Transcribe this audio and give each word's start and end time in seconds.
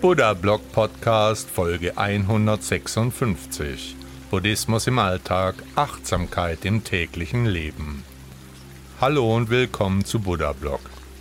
Buddha 0.00 0.32
Blog 0.32 0.60
Podcast 0.70 1.50
Folge 1.50 1.98
156 1.98 3.96
Buddhismus 4.30 4.86
im 4.86 4.96
Alltag, 5.00 5.56
Achtsamkeit 5.74 6.64
im 6.64 6.84
täglichen 6.84 7.46
Leben. 7.46 8.04
Hallo 9.00 9.34
und 9.34 9.50
willkommen 9.50 10.04
zu 10.04 10.20
Buddha 10.20 10.52
Blog, 10.52 10.78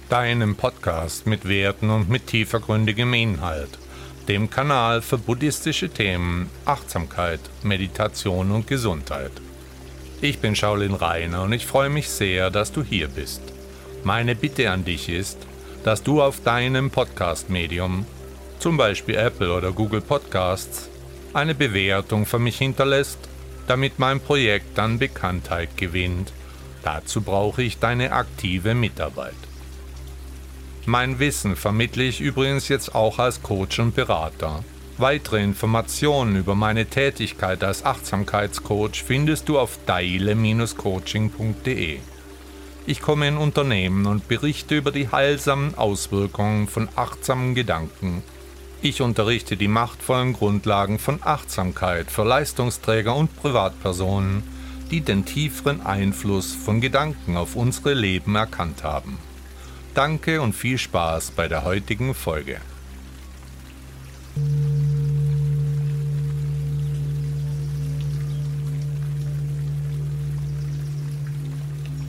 deinem 0.09 0.55
Podcast 0.55 1.25
mit 1.25 1.47
Werten 1.47 1.89
und 1.89 2.07
mit 2.07 2.27
tiefergründigem 2.27 3.15
Inhalt, 3.15 3.79
dem 4.27 4.47
Kanal 4.51 5.01
für 5.01 5.17
buddhistische 5.17 5.89
Themen, 5.89 6.47
Achtsamkeit, 6.65 7.39
Meditation 7.63 8.51
und 8.51 8.67
Gesundheit. 8.67 9.31
Ich 10.21 10.37
bin 10.37 10.55
Shaolin 10.55 10.93
Rainer 10.93 11.41
und 11.41 11.53
ich 11.53 11.65
freue 11.65 11.89
mich 11.89 12.11
sehr, 12.11 12.51
dass 12.51 12.71
du 12.71 12.83
hier 12.83 13.07
bist. 13.07 13.41
Meine 14.03 14.35
Bitte 14.35 14.69
an 14.69 14.85
dich 14.85 15.09
ist, 15.09 15.39
dass 15.83 16.03
du 16.03 16.21
auf 16.21 16.43
deinem 16.43 16.91
Podcast-Medium 16.91 18.05
zum 18.67 18.75
Beispiel 18.75 19.15
Apple 19.15 19.53
oder 19.53 19.71
Google 19.71 20.01
Podcasts, 20.01 20.89
eine 21.31 21.55
Bewertung 21.55 22.25
für 22.25 22.37
mich 22.37 22.57
hinterlässt, 22.57 23.17
damit 23.65 23.97
mein 23.97 24.19
Projekt 24.19 24.77
dann 24.77 24.99
Bekanntheit 24.99 25.77
gewinnt. 25.77 26.33
Dazu 26.83 27.21
brauche 27.21 27.63
ich 27.63 27.79
deine 27.79 28.11
aktive 28.11 28.75
Mitarbeit. 28.75 29.37
Mein 30.85 31.17
Wissen 31.17 31.55
vermittle 31.55 32.03
ich 32.03 32.19
übrigens 32.19 32.67
jetzt 32.67 32.93
auch 32.93 33.19
als 33.19 33.41
Coach 33.41 33.79
und 33.79 33.95
Berater. 33.95 34.65
Weitere 34.97 35.41
Informationen 35.41 36.35
über 36.35 36.53
meine 36.53 36.87
Tätigkeit 36.87 37.63
als 37.63 37.85
Achtsamkeitscoach 37.85 39.01
findest 39.01 39.47
du 39.47 39.59
auf 39.59 39.79
daile-coaching.de. 39.85 41.99
Ich 42.85 43.01
komme 43.01 43.29
in 43.29 43.37
Unternehmen 43.37 44.07
und 44.07 44.27
berichte 44.27 44.75
über 44.75 44.91
die 44.91 45.09
heilsamen 45.09 45.75
Auswirkungen 45.75 46.67
von 46.67 46.89
achtsamen 46.97 47.55
Gedanken 47.55 48.23
ich 48.81 49.01
unterrichte 49.01 49.57
die 49.57 49.67
machtvollen 49.67 50.33
Grundlagen 50.33 50.99
von 50.99 51.19
Achtsamkeit 51.23 52.11
für 52.11 52.23
Leistungsträger 52.23 53.15
und 53.15 53.35
Privatpersonen, 53.35 54.43
die 54.91 55.01
den 55.01 55.25
tieferen 55.25 55.85
Einfluss 55.85 56.53
von 56.53 56.79
Gedanken 56.79 57.37
auf 57.37 57.55
unsere 57.55 57.93
Leben 57.93 58.35
erkannt 58.35 58.83
haben. 58.83 59.17
Danke 59.93 60.41
und 60.41 60.53
viel 60.53 60.77
Spaß 60.77 61.31
bei 61.31 61.47
der 61.47 61.63
heutigen 61.63 62.13
Folge. 62.13 62.61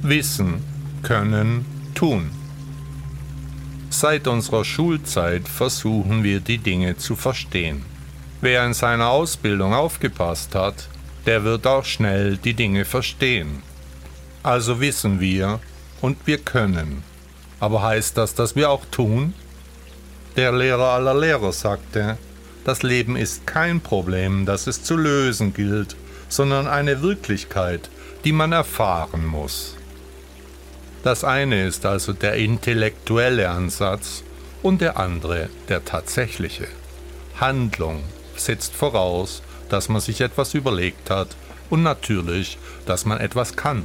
Wissen, 0.03 0.63
Können, 1.03 1.65
Tun. 1.95 2.31
Seit 4.01 4.29
unserer 4.29 4.65
Schulzeit 4.65 5.49
versuchen 5.49 6.23
wir 6.23 6.39
die 6.39 6.59
Dinge 6.59 6.97
zu 6.99 7.17
verstehen. 7.17 7.85
Wer 8.41 8.65
in 8.65 8.73
seiner 8.73 9.09
Ausbildung 9.09 9.75
aufgepasst 9.75 10.55
hat, 10.55 10.89
der 11.27 11.43
wird 11.43 11.67
auch 11.67 11.85
schnell 11.85 12.37
die 12.37 12.55
Dinge 12.55 12.85
verstehen. 12.85 13.61
Also 14.45 14.79
wissen 14.81 15.19
wir 15.19 15.59
und 16.01 16.17
wir 16.29 16.39
können. 16.39 17.03
Aber 17.59 17.83
heißt 17.83 18.17
das, 18.17 18.37
dass 18.37 18.55
wir 18.55 18.71
auch 18.71 18.85
tun? 18.93 19.35
Der 20.37 20.53
Lehrer 20.53 20.91
aller 20.91 21.19
Lehrer 21.19 21.53
sagte, 21.53 22.19
das 22.63 22.85
Leben 22.85 23.17
ist 23.17 23.49
kein 23.49 23.81
Problem, 23.81 24.47
das 24.47 24.69
es 24.69 24.85
zu 24.85 24.97
lösen 24.97 25.55
gilt, 25.55 25.97
sondern 26.29 26.69
eine 26.69 27.03
Wirklichkeit, 27.03 27.91
die 28.25 28.31
man 28.31 28.53
erfahren 28.53 29.27
muss. 29.27 29.75
Das 31.03 31.25
eine 31.25 31.67
ist 31.67 31.87
also 31.87 32.13
der 32.13 32.35
intellektuelle 32.35 33.49
Ansatz 33.51 34.25
und 34.63 34.81
der 34.81 34.97
andere 34.97 35.49
der 35.69 35.85
tatsächliche. 35.85 36.67
Handlung 37.41 38.03
setzt 38.37 38.75
voraus, 38.75 39.43
dass 39.69 39.89
man 39.89 40.01
sich 40.01 40.21
etwas 40.21 40.55
überlegt 40.55 41.11
hat 41.11 41.37
und 41.71 41.83
natürlich, 41.83 42.59
dass 42.87 43.05
man 43.05 43.21
etwas 43.21 43.57
kann. 43.57 43.85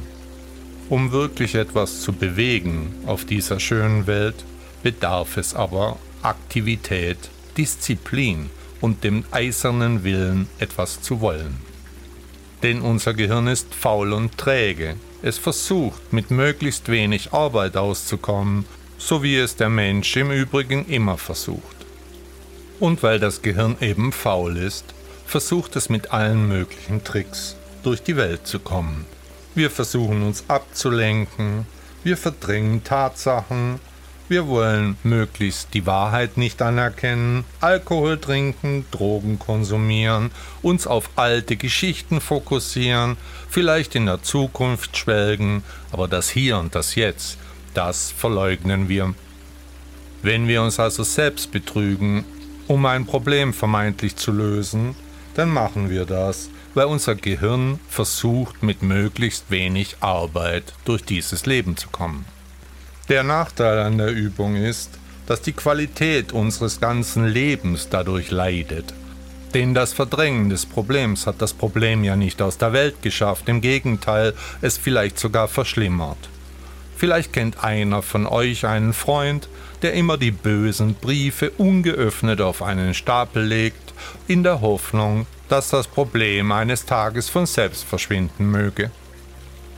Um 0.88 1.12
wirklich 1.12 1.54
etwas 1.54 2.00
zu 2.00 2.12
bewegen 2.12 2.94
auf 3.06 3.24
dieser 3.24 3.60
schönen 3.60 4.06
Welt, 4.06 4.44
bedarf 4.82 5.36
es 5.36 5.54
aber 5.54 5.98
Aktivität, 6.22 7.18
Disziplin 7.56 8.50
und 8.80 9.04
dem 9.04 9.24
eisernen 9.30 10.04
Willen, 10.04 10.48
etwas 10.58 11.00
zu 11.00 11.20
wollen. 11.20 11.58
Denn 12.62 12.80
unser 12.80 13.14
Gehirn 13.14 13.46
ist 13.46 13.74
faul 13.74 14.12
und 14.12 14.36
träge, 14.36 14.96
es 15.24 15.38
versucht, 15.38 16.12
mit 16.12 16.30
möglichst 16.30 16.90
wenig 16.90 17.32
Arbeit 17.32 17.78
auszukommen, 17.78 18.66
so 18.98 19.22
wie 19.22 19.36
es 19.36 19.56
der 19.56 19.70
Mensch 19.70 20.14
im 20.16 20.30
Übrigen 20.30 20.84
immer 20.84 21.16
versucht. 21.16 21.76
Und 22.78 23.02
weil 23.02 23.18
das 23.18 23.40
Gehirn 23.40 23.78
eben 23.80 24.12
faul 24.12 24.58
ist, 24.58 24.84
versucht 25.26 25.76
es 25.76 25.88
mit 25.88 26.12
allen 26.12 26.46
möglichen 26.46 27.04
Tricks 27.04 27.56
durch 27.82 28.02
die 28.02 28.18
Welt 28.18 28.46
zu 28.46 28.58
kommen. 28.58 29.06
Wir 29.54 29.70
versuchen 29.70 30.22
uns 30.24 30.44
abzulenken, 30.48 31.66
wir 32.02 32.18
verdrängen 32.18 32.84
Tatsachen, 32.84 33.80
wir 34.28 34.46
wollen 34.46 34.96
möglichst 35.02 35.74
die 35.74 35.86
Wahrheit 35.86 36.36
nicht 36.36 36.62
anerkennen, 36.62 37.44
Alkohol 37.60 38.18
trinken, 38.18 38.86
Drogen 38.90 39.38
konsumieren, 39.38 40.30
uns 40.62 40.86
auf 40.86 41.10
alte 41.16 41.56
Geschichten 41.56 42.20
fokussieren, 42.20 43.16
vielleicht 43.50 43.94
in 43.94 44.06
der 44.06 44.22
Zukunft 44.22 44.96
schwelgen, 44.96 45.62
aber 45.92 46.08
das 46.08 46.30
Hier 46.30 46.58
und 46.58 46.74
das 46.74 46.94
Jetzt, 46.94 47.36
das 47.74 48.10
verleugnen 48.10 48.88
wir. 48.88 49.14
Wenn 50.22 50.48
wir 50.48 50.62
uns 50.62 50.80
also 50.80 51.02
selbst 51.02 51.52
betrügen, 51.52 52.24
um 52.66 52.86
ein 52.86 53.04
Problem 53.04 53.52
vermeintlich 53.52 54.16
zu 54.16 54.32
lösen, 54.32 54.96
dann 55.34 55.50
machen 55.50 55.90
wir 55.90 56.06
das, 56.06 56.48
weil 56.72 56.86
unser 56.86 57.14
Gehirn 57.14 57.78
versucht, 57.88 58.62
mit 58.62 58.82
möglichst 58.82 59.50
wenig 59.50 59.96
Arbeit 60.00 60.72
durch 60.84 61.04
dieses 61.04 61.44
Leben 61.44 61.76
zu 61.76 61.88
kommen. 61.88 62.24
Der 63.10 63.22
Nachteil 63.22 63.80
an 63.80 63.98
der 63.98 64.12
Übung 64.12 64.56
ist, 64.56 64.98
dass 65.26 65.42
die 65.42 65.52
Qualität 65.52 66.32
unseres 66.32 66.80
ganzen 66.80 67.26
Lebens 67.26 67.88
dadurch 67.90 68.30
leidet. 68.30 68.94
Denn 69.52 69.74
das 69.74 69.92
Verdrängen 69.92 70.48
des 70.48 70.64
Problems 70.64 71.26
hat 71.26 71.42
das 71.42 71.52
Problem 71.52 72.02
ja 72.02 72.16
nicht 72.16 72.40
aus 72.40 72.56
der 72.56 72.72
Welt 72.72 73.02
geschafft, 73.02 73.48
im 73.50 73.60
Gegenteil, 73.60 74.32
es 74.62 74.78
vielleicht 74.78 75.18
sogar 75.18 75.48
verschlimmert. 75.48 76.16
Vielleicht 76.96 77.34
kennt 77.34 77.62
einer 77.62 78.00
von 78.00 78.26
euch 78.26 78.64
einen 78.66 78.94
Freund, 78.94 79.48
der 79.82 79.92
immer 79.92 80.16
die 80.16 80.30
bösen 80.30 80.94
Briefe 80.94 81.50
ungeöffnet 81.50 82.40
auf 82.40 82.62
einen 82.62 82.94
Stapel 82.94 83.44
legt, 83.44 83.92
in 84.28 84.42
der 84.42 84.62
Hoffnung, 84.62 85.26
dass 85.50 85.68
das 85.68 85.88
Problem 85.88 86.52
eines 86.52 86.86
Tages 86.86 87.28
von 87.28 87.44
selbst 87.44 87.84
verschwinden 87.84 88.50
möge. 88.50 88.90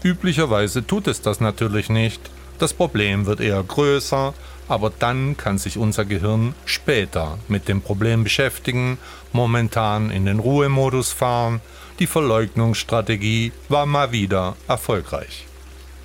Üblicherweise 0.04 0.86
tut 0.86 1.08
es 1.08 1.22
das 1.22 1.40
natürlich 1.40 1.90
nicht, 1.90 2.20
das 2.58 2.74
Problem 2.74 3.26
wird 3.26 3.40
eher 3.40 3.62
größer, 3.62 4.34
aber 4.68 4.92
dann 4.98 5.36
kann 5.36 5.58
sich 5.58 5.78
unser 5.78 6.04
Gehirn 6.04 6.54
später 6.64 7.38
mit 7.48 7.68
dem 7.68 7.82
Problem 7.82 8.24
beschäftigen, 8.24 8.98
momentan 9.32 10.10
in 10.10 10.26
den 10.26 10.38
Ruhemodus 10.38 11.12
fahren, 11.12 11.60
die 11.98 12.06
Verleugnungsstrategie 12.06 13.52
war 13.68 13.86
mal 13.86 14.12
wieder 14.12 14.56
erfolgreich. 14.68 15.46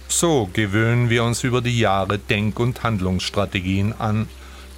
So 0.08 0.50
gewöhnen 0.54 1.10
wir 1.10 1.24
uns 1.24 1.44
über 1.44 1.62
die 1.62 1.80
Jahre 1.80 2.20
Denk- 2.20 2.60
und 2.60 2.84
Handlungsstrategien 2.84 3.94
an, 3.98 4.28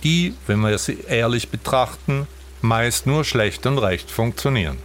die, 0.03 0.33
wenn 0.47 0.59
wir 0.61 0.77
sie 0.77 0.99
ehrlich 1.07 1.49
betrachten, 1.49 2.27
meist 2.61 3.07
nur 3.07 3.25
schlecht 3.25 3.65
und 3.65 3.77
recht 3.77 4.09
funktionieren. 4.09 4.77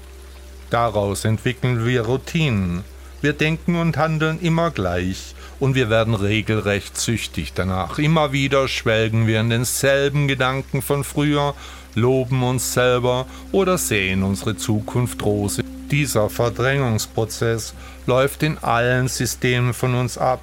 Daraus 0.71 1.25
entwickeln 1.25 1.87
wir 1.87 2.03
Routinen. 2.03 2.85
Wir 3.21 3.33
denken 3.33 3.77
und 3.77 3.97
handeln 3.97 4.41
immer 4.41 4.71
gleich 4.71 5.35
und 5.61 5.75
wir 5.75 5.91
werden 5.91 6.15
regelrecht 6.15 6.97
süchtig 6.99 7.53
danach. 7.55 7.99
Immer 7.99 8.33
wieder 8.33 8.69
schwelgen 8.69 9.27
wir 9.27 9.41
in 9.41 9.51
denselben 9.51 10.29
Gedanken 10.29 10.83
von 10.83 11.05
früher, 11.05 11.55
loben 11.95 12.43
uns 12.43 12.73
selber 12.73 13.27
oder 13.53 13.79
sehen 13.79 14.23
unsere 14.23 14.57
Zukunft 14.57 15.23
rosig. 15.25 15.65
Dieser 15.91 16.29
Verdrängungsprozess 16.29 17.75
läuft 18.07 18.43
in 18.43 18.59
allen 18.59 19.09
Systemen 19.09 19.75
von 19.75 19.95
uns 19.95 20.19
ab 20.19 20.43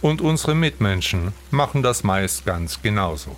und 0.00 0.20
unsere 0.20 0.54
Mitmenschen 0.54 1.32
machen 1.50 1.82
das 1.82 2.04
meist 2.04 2.46
ganz 2.46 2.82
genauso. 2.82 3.36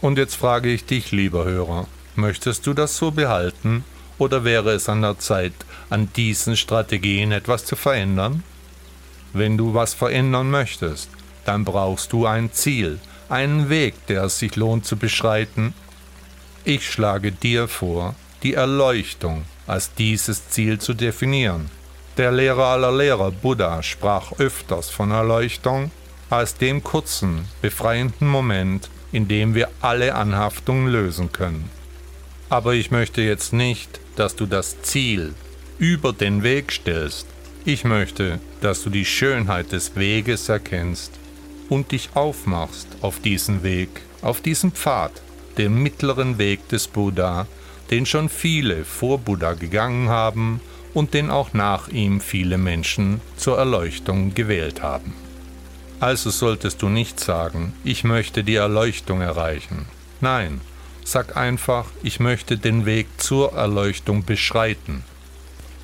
Und 0.00 0.18
jetzt 0.18 0.34
frage 0.34 0.70
ich 0.70 0.84
dich, 0.84 1.12
lieber 1.12 1.44
Hörer, 1.44 1.86
möchtest 2.16 2.66
du 2.66 2.74
das 2.74 2.96
so 2.96 3.10
behalten 3.10 3.84
Oder 4.18 4.44
wäre 4.44 4.72
es 4.72 4.88
an 4.88 5.02
der 5.02 5.18
Zeit, 5.18 5.52
an 5.90 6.08
diesen 6.14 6.56
Strategien 6.56 7.32
etwas 7.32 7.64
zu 7.64 7.76
verändern? 7.76 8.44
Wenn 9.34 9.58
du 9.58 9.74
was 9.74 9.94
verändern 9.94 10.48
möchtest, 10.50 11.10
dann 11.44 11.64
brauchst 11.64 12.12
du 12.12 12.24
ein 12.24 12.52
Ziel, 12.52 13.00
einen 13.28 13.68
Weg, 13.68 14.06
der 14.06 14.22
es 14.24 14.38
sich 14.38 14.54
lohnt 14.54 14.86
zu 14.86 14.96
beschreiten. 14.96 15.74
Ich 16.64 16.88
schlage 16.88 17.32
dir 17.32 17.66
vor, 17.66 18.14
die 18.44 18.54
Erleuchtung 18.54 19.44
als 19.66 19.92
dieses 19.92 20.48
Ziel 20.50 20.78
zu 20.78 20.94
definieren. 20.94 21.68
Der 22.16 22.30
Lehrer 22.30 22.66
aller 22.66 22.92
Lehrer 22.92 23.32
Buddha 23.32 23.82
sprach 23.82 24.32
öfters 24.38 24.88
von 24.88 25.10
Erleuchtung 25.10 25.90
als 26.30 26.54
dem 26.54 26.84
kurzen, 26.84 27.46
befreienden 27.60 28.28
Moment, 28.28 28.88
in 29.10 29.26
dem 29.26 29.56
wir 29.56 29.68
alle 29.80 30.14
Anhaftungen 30.14 30.92
lösen 30.92 31.32
können. 31.32 31.70
Aber 32.50 32.74
ich 32.74 32.92
möchte 32.92 33.20
jetzt 33.20 33.52
nicht, 33.52 33.98
dass 34.14 34.36
du 34.36 34.46
das 34.46 34.80
Ziel 34.82 35.34
über 35.78 36.12
den 36.12 36.44
Weg 36.44 36.70
stellst. 36.70 37.26
Ich 37.66 37.84
möchte, 37.84 38.40
dass 38.60 38.82
du 38.82 38.90
die 38.90 39.06
Schönheit 39.06 39.72
des 39.72 39.96
Weges 39.96 40.50
erkennst 40.50 41.12
und 41.70 41.92
dich 41.92 42.10
aufmachst 42.12 42.88
auf 43.00 43.20
diesen 43.20 43.62
Weg, 43.62 43.88
auf 44.20 44.42
diesen 44.42 44.72
Pfad, 44.72 45.12
den 45.56 45.82
mittleren 45.82 46.36
Weg 46.36 46.68
des 46.68 46.88
Buddha, 46.88 47.46
den 47.90 48.04
schon 48.04 48.28
viele 48.28 48.84
vor 48.84 49.18
Buddha 49.18 49.54
gegangen 49.54 50.10
haben 50.10 50.60
und 50.92 51.14
den 51.14 51.30
auch 51.30 51.54
nach 51.54 51.88
ihm 51.88 52.20
viele 52.20 52.58
Menschen 52.58 53.22
zur 53.38 53.56
Erleuchtung 53.56 54.34
gewählt 54.34 54.82
haben. 54.82 55.14
Also 56.00 56.28
solltest 56.28 56.82
du 56.82 56.90
nicht 56.90 57.18
sagen, 57.18 57.72
ich 57.82 58.04
möchte 58.04 58.44
die 58.44 58.56
Erleuchtung 58.56 59.22
erreichen. 59.22 59.86
Nein, 60.20 60.60
sag 61.02 61.34
einfach, 61.38 61.86
ich 62.02 62.20
möchte 62.20 62.58
den 62.58 62.84
Weg 62.84 63.06
zur 63.16 63.54
Erleuchtung 63.54 64.22
beschreiten. 64.22 65.02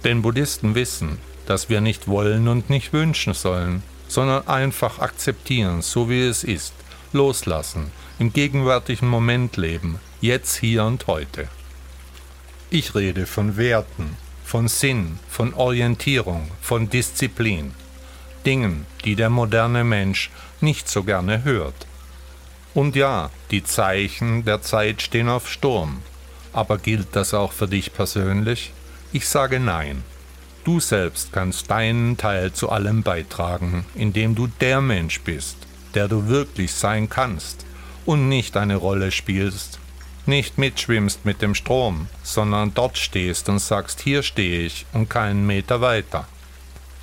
Denn 0.05 0.21
Buddhisten 0.21 0.75
wissen, 0.75 1.19
dass 1.51 1.69
wir 1.69 1.81
nicht 1.81 2.07
wollen 2.07 2.47
und 2.47 2.71
nicht 2.71 2.93
wünschen 2.93 3.35
sollen, 3.35 3.83
sondern 4.07 4.47
einfach 4.47 5.01
akzeptieren, 5.01 5.83
so 5.83 6.09
wie 6.09 6.23
es 6.23 6.45
ist, 6.45 6.73
loslassen, 7.13 7.91
im 8.21 8.33
gegenwärtigen 8.33 9.09
Moment 9.09 9.57
leben, 9.57 9.99
jetzt, 10.21 10.59
hier 10.59 10.85
und 10.85 11.09
heute. 11.09 11.49
Ich 12.71 12.95
rede 12.95 13.27
von 13.27 13.57
Werten, 13.57 14.17
von 14.45 14.69
Sinn, 14.69 15.19
von 15.29 15.53
Orientierung, 15.53 16.53
von 16.63 16.89
Disziplin, 16.89 17.75
Dingen, 18.47 18.87
die 19.05 19.17
der 19.17 19.29
moderne 19.29 19.83
Mensch 19.83 20.31
nicht 20.61 20.89
so 20.89 21.03
gerne 21.03 21.43
hört. 21.43 21.89
Und 22.75 22.95
ja, 22.95 23.29
die 23.51 23.65
Zeichen 23.65 24.45
der 24.45 24.63
Zeit 24.63 25.03
stehen 25.03 25.29
auf 25.29 25.51
Sturm. 25.51 26.03
Aber 26.53 26.79
gilt 26.79 27.09
das 27.17 27.35
auch 27.35 27.51
für 27.51 27.67
dich 27.67 27.93
persönlich? 27.93 28.73
Ich 29.13 29.27
sage 29.27 29.59
nein. 29.59 30.05
Du 30.71 30.79
selbst 30.79 31.33
kannst 31.33 31.69
deinen 31.69 32.17
Teil 32.17 32.53
zu 32.53 32.71
allem 32.71 33.03
beitragen, 33.03 33.85
indem 33.97 34.37
du 34.37 34.47
der 34.47 34.81
Mensch 34.81 35.21
bist, 35.23 35.57
der 35.95 36.07
du 36.07 36.29
wirklich 36.29 36.73
sein 36.73 37.09
kannst 37.09 37.67
und 38.07 38.29
nicht 38.29 38.57
eine 38.57 38.77
Rolle 38.77 39.11
spielst, 39.11 39.81
nicht 40.27 40.59
mitschwimmst 40.59 41.25
mit 41.25 41.43
dem 41.43 41.57
Strom, 41.57 42.07
sondern 42.23 42.73
dort 42.73 42.99
stehst 42.99 43.49
und 43.49 43.59
sagst, 43.59 44.01
hier 44.01 44.23
stehe 44.23 44.65
ich 44.65 44.87
und 44.93 45.11
keinen 45.11 45.45
Meter 45.45 45.81
weiter. 45.81 46.29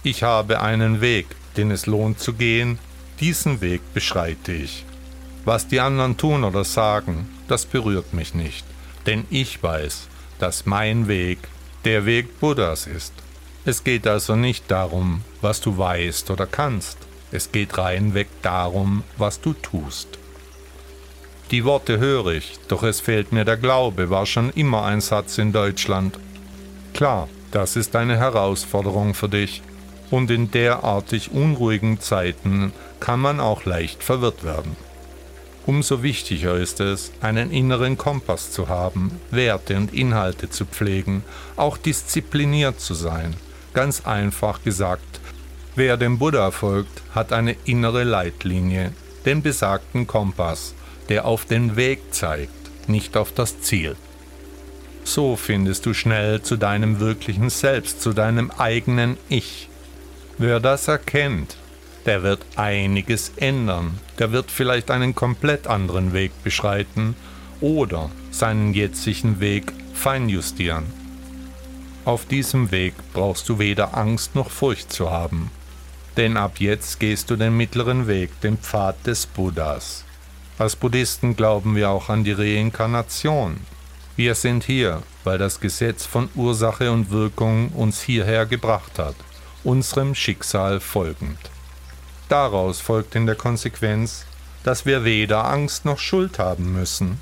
Ich 0.01 0.23
habe 0.23 0.61
einen 0.61 1.01
Weg, 1.01 1.25
den 1.57 1.69
es 1.69 1.87
lohnt 1.87 2.21
zu 2.21 2.35
gehen, 2.35 2.79
diesen 3.19 3.59
Weg 3.59 3.81
beschreite 3.93 4.53
ich. 4.53 4.85
Was 5.43 5.67
die 5.67 5.81
anderen 5.81 6.15
tun 6.15 6.45
oder 6.45 6.63
sagen, 6.63 7.27
das 7.49 7.65
berührt 7.65 8.13
mich 8.13 8.33
nicht, 8.33 8.65
denn 9.05 9.25
ich 9.29 9.61
weiß, 9.61 10.07
dass 10.39 10.65
mein 10.65 11.09
Weg 11.09 11.39
der 11.83 12.05
Weg 12.05 12.39
Buddhas 12.39 12.87
ist. 12.87 13.11
Es 13.67 13.83
geht 13.83 14.07
also 14.07 14.37
nicht 14.37 14.71
darum, 14.71 15.23
was 15.41 15.59
du 15.59 15.77
weißt 15.77 16.31
oder 16.31 16.45
kannst. 16.45 16.97
Es 17.33 17.51
geht 17.51 17.77
reinweg 17.77 18.29
darum, 18.41 19.03
was 19.17 19.41
du 19.41 19.51
tust. 19.51 20.07
Die 21.51 21.65
Worte 21.65 21.99
höre 21.99 22.27
ich, 22.27 22.59
doch 22.69 22.83
es 22.83 23.01
fehlt 23.01 23.33
mir 23.33 23.43
der 23.43 23.57
Glaube, 23.57 24.09
war 24.09 24.25
schon 24.25 24.51
immer 24.51 24.85
ein 24.85 25.01
Satz 25.01 25.37
in 25.37 25.51
Deutschland. 25.51 26.17
Klar, 26.93 27.27
das 27.51 27.75
ist 27.75 27.97
eine 27.97 28.15
Herausforderung 28.15 29.13
für 29.13 29.27
dich. 29.27 29.61
Und 30.11 30.31
in 30.31 30.49
derartig 30.49 31.31
unruhigen 31.31 31.99
Zeiten 31.99 32.71
kann 33.01 33.19
man 33.19 33.41
auch 33.41 33.65
leicht 33.65 34.01
verwirrt 34.01 34.45
werden. 34.45 34.77
Umso 35.65 36.03
wichtiger 36.03 36.55
ist 36.55 36.79
es, 36.79 37.11
einen 37.19 37.51
inneren 37.51 37.97
Kompass 37.97 38.49
zu 38.49 38.69
haben, 38.69 39.19
Werte 39.29 39.75
und 39.75 39.93
Inhalte 39.93 40.49
zu 40.49 40.65
pflegen, 40.65 41.25
auch 41.57 41.75
diszipliniert 41.75 42.79
zu 42.79 42.93
sein, 42.93 43.35
Ganz 43.77 44.07
einfach 44.07 44.63
gesagt, 44.63 45.19
wer 45.75 45.97
dem 45.97 46.17
Buddha 46.17 46.49
folgt, 46.49 47.03
hat 47.13 47.31
eine 47.31 47.55
innere 47.65 48.03
Leitlinie, 48.03 48.91
den 49.23 49.43
besagten 49.43 50.07
Kompass, 50.07 50.73
der 51.09 51.25
auf 51.25 51.45
den 51.45 51.75
Weg 51.75 52.11
zeigt, 52.11 52.89
nicht 52.89 53.15
auf 53.15 53.31
das 53.33 53.61
Ziel. 53.61 53.95
So 55.03 55.35
findest 55.35 55.85
du 55.85 55.93
schnell 55.93 56.41
zu 56.41 56.57
deinem 56.57 56.99
wirklichen 56.99 57.51
Selbst, 57.51 58.01
zu 58.01 58.13
deinem 58.13 58.49
eigenen 58.49 59.15
Ich. 59.29 59.69
Wer 60.39 60.59
das 60.59 60.87
erkennt, 60.87 61.55
der 62.07 62.23
wird 62.23 62.43
einiges 62.55 63.33
ändern, 63.35 63.99
der 64.17 64.31
wird 64.31 64.49
vielleicht 64.49 64.89
einen 64.89 65.13
komplett 65.13 65.67
anderen 65.67 66.13
Weg 66.13 66.31
beschreiten 66.43 67.15
oder 67.61 68.09
seinen 68.31 68.73
jetzigen 68.73 69.39
Weg 69.39 69.71
feinjustieren. 69.93 70.96
Auf 72.07 72.25
diesem 72.25 72.71
Weg 72.71 72.93
brauchst 73.11 73.49
du 73.49 73.59
weder 73.59 73.97
Angst 73.97 74.33
noch 74.33 74.49
Furcht 74.49 74.93
zu 74.93 75.11
haben, 75.11 75.51
denn 76.15 76.37
ab 76.37 76.53
jetzt 76.59 77.01
gehst 77.01 77.29
du 77.29 77.35
den 77.35 77.57
mittleren 77.57 78.07
Weg, 78.07 78.39
den 78.39 78.57
Pfad 78.57 79.05
des 79.05 79.25
Buddhas. 79.25 80.05
Als 80.57 80.77
Buddhisten 80.77 81.35
glauben 81.35 81.75
wir 81.75 81.89
auch 81.89 82.07
an 82.07 82.23
die 82.23 82.31
Reinkarnation. 82.31 83.57
Wir 84.15 84.35
sind 84.35 84.63
hier, 84.63 85.03
weil 85.25 85.37
das 85.37 85.59
Gesetz 85.59 86.05
von 86.05 86.29
Ursache 86.33 86.93
und 86.93 87.11
Wirkung 87.11 87.71
uns 87.73 88.01
hierher 88.01 88.45
gebracht 88.45 88.99
hat, 88.99 89.15
unserem 89.65 90.15
Schicksal 90.15 90.79
folgend. 90.79 91.51
Daraus 92.29 92.79
folgt 92.79 93.15
in 93.15 93.25
der 93.25 93.35
Konsequenz, 93.35 94.25
dass 94.63 94.85
wir 94.85 95.03
weder 95.03 95.43
Angst 95.43 95.83
noch 95.83 95.99
Schuld 95.99 96.39
haben 96.39 96.71
müssen, 96.71 97.19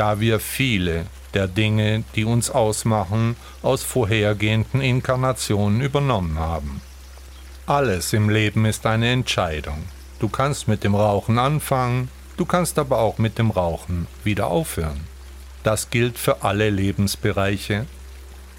da 0.00 0.18
wir 0.18 0.40
viele 0.40 1.04
der 1.34 1.46
Dinge, 1.46 2.04
die 2.16 2.24
uns 2.24 2.48
ausmachen, 2.48 3.36
aus 3.60 3.82
vorhergehenden 3.82 4.80
Inkarnationen 4.80 5.82
übernommen 5.82 6.38
haben. 6.38 6.80
Alles 7.66 8.14
im 8.14 8.30
Leben 8.30 8.64
ist 8.64 8.86
eine 8.86 9.10
Entscheidung. 9.10 9.84
Du 10.18 10.30
kannst 10.30 10.68
mit 10.68 10.84
dem 10.84 10.94
Rauchen 10.94 11.38
anfangen, 11.38 12.08
du 12.38 12.46
kannst 12.46 12.78
aber 12.78 12.98
auch 12.98 13.18
mit 13.18 13.36
dem 13.36 13.50
Rauchen 13.50 14.06
wieder 14.24 14.46
aufhören. 14.46 15.02
Das 15.64 15.90
gilt 15.90 16.16
für 16.16 16.44
alle 16.44 16.70
Lebensbereiche. 16.70 17.84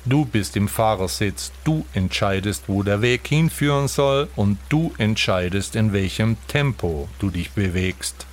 Du 0.06 0.26
bist 0.26 0.56
im 0.56 0.68
Fahrersitz, 0.68 1.52
du 1.64 1.88
entscheidest, 1.94 2.66
wo 2.68 2.84
der 2.84 3.02
Weg 3.02 3.28
hinführen 3.28 3.88
soll 3.88 4.28
und 4.36 4.60
du 4.70 4.94
entscheidest, 5.00 5.76
in 5.76 5.92
welchem 5.92 6.38
Tempo 6.48 7.10
du 7.18 7.32
dich 7.32 7.50
bewegst. 7.50 8.28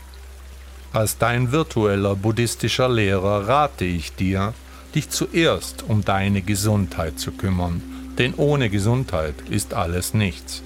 Als 0.93 1.19
dein 1.19 1.53
virtueller 1.53 2.17
buddhistischer 2.17 2.89
Lehrer 2.89 3.47
rate 3.47 3.85
ich 3.85 4.15
dir, 4.15 4.55
dich 4.95 5.11
zuerst 5.11 5.85
um 5.87 6.05
deine 6.05 6.41
Gesundheit 6.41 7.19
zu 7.19 7.33
kümmern, 7.33 7.83
denn 8.17 8.35
ohne 8.35 8.71
Gesundheit 8.71 9.35
ist 9.51 9.75
alles 9.75 10.15
nichts. 10.15 10.63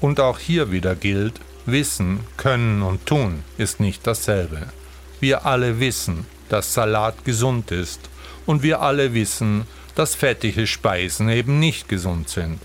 Und 0.00 0.20
auch 0.20 0.38
hier 0.38 0.70
wieder 0.70 0.94
gilt, 0.94 1.40
Wissen, 1.66 2.20
Können 2.36 2.82
und 2.82 3.06
Tun 3.06 3.42
ist 3.58 3.80
nicht 3.80 4.06
dasselbe. 4.06 4.66
Wir 5.20 5.46
alle 5.46 5.80
wissen, 5.80 6.26
dass 6.48 6.74
Salat 6.74 7.24
gesund 7.24 7.70
ist 7.70 8.00
und 8.46 8.62
wir 8.62 8.80
alle 8.80 9.14
wissen, 9.14 9.66
dass 9.94 10.14
fettige 10.14 10.66
Speisen 10.66 11.28
eben 11.28 11.58
nicht 11.58 11.88
gesund 11.88 12.28
sind. 12.28 12.58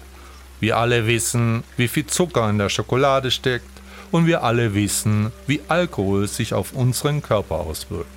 Wir 0.60 0.78
alle 0.78 1.08
wissen, 1.08 1.64
wie 1.78 1.88
viel 1.88 2.08
Zucker 2.08 2.50
in 2.50 2.58
der 2.58 2.70
Schokolade 2.70 3.32
steckt 3.32 3.75
und 4.16 4.28
wir 4.28 4.44
alle 4.44 4.74
wissen, 4.74 5.34
wie 5.46 5.60
Alkohol 5.68 6.30
sich 6.30 6.54
auf 6.54 6.72
unseren 6.72 7.22
Körper 7.22 7.56
auswirkt. 7.56 8.08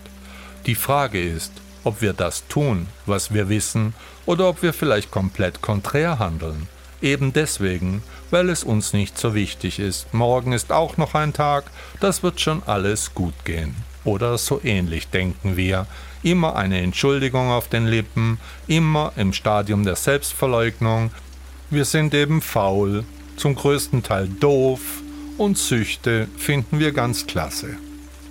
Die 0.64 0.76
Frage 0.76 1.20
ist, 1.20 1.50
ob 1.82 2.02
wir 2.02 2.12
das 2.12 2.46
tun, 2.46 2.86
was 3.04 3.34
wir 3.34 3.48
wissen, 3.48 3.94
oder 4.24 4.48
ob 4.48 4.62
wir 4.62 4.72
vielleicht 4.72 5.10
komplett 5.10 5.60
konträr 5.60 6.20
handeln. 6.20 6.68
Eben 7.02 7.32
deswegen, 7.32 8.04
weil 8.30 8.48
es 8.48 8.62
uns 8.62 8.92
nicht 8.92 9.18
so 9.18 9.34
wichtig 9.34 9.80
ist. 9.80 10.14
Morgen 10.14 10.52
ist 10.52 10.70
auch 10.70 10.98
noch 10.98 11.14
ein 11.14 11.32
Tag, 11.32 11.64
das 11.98 12.22
wird 12.22 12.40
schon 12.40 12.62
alles 12.64 13.12
gut 13.12 13.34
gehen. 13.44 13.74
Oder 14.04 14.38
so 14.38 14.60
ähnlich 14.62 15.08
denken 15.08 15.56
wir. 15.56 15.88
Immer 16.22 16.54
eine 16.54 16.78
Entschuldigung 16.78 17.50
auf 17.50 17.66
den 17.66 17.88
Lippen, 17.88 18.38
immer 18.68 19.14
im 19.16 19.32
Stadium 19.32 19.82
der 19.82 19.96
Selbstverleugnung. 19.96 21.10
Wir 21.70 21.84
sind 21.84 22.14
eben 22.14 22.40
faul, 22.40 23.04
zum 23.36 23.56
größten 23.56 24.04
Teil 24.04 24.28
doof, 24.28 25.02
und 25.38 25.57
Süchte 25.57 26.28
finden 26.37 26.78
wir 26.78 26.92
ganz 26.92 27.26
klasse. 27.26 27.76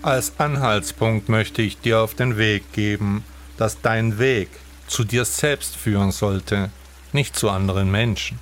Als 0.02 0.34
Anhaltspunkt 0.38 1.30
möchte 1.30 1.62
ich 1.62 1.80
dir 1.80 2.02
auf 2.02 2.14
den 2.14 2.38
Weg 2.38 2.72
geben, 2.74 3.24
dass 3.58 3.82
dein 3.82 4.20
Weg 4.20 4.50
zu 4.88 5.04
dir 5.04 5.26
selbst 5.26 5.76
führen 5.76 6.12
sollte, 6.12 6.70
nicht 7.14 7.36
zu 7.36 7.50
anderen 7.50 7.90
Menschen, 7.90 8.40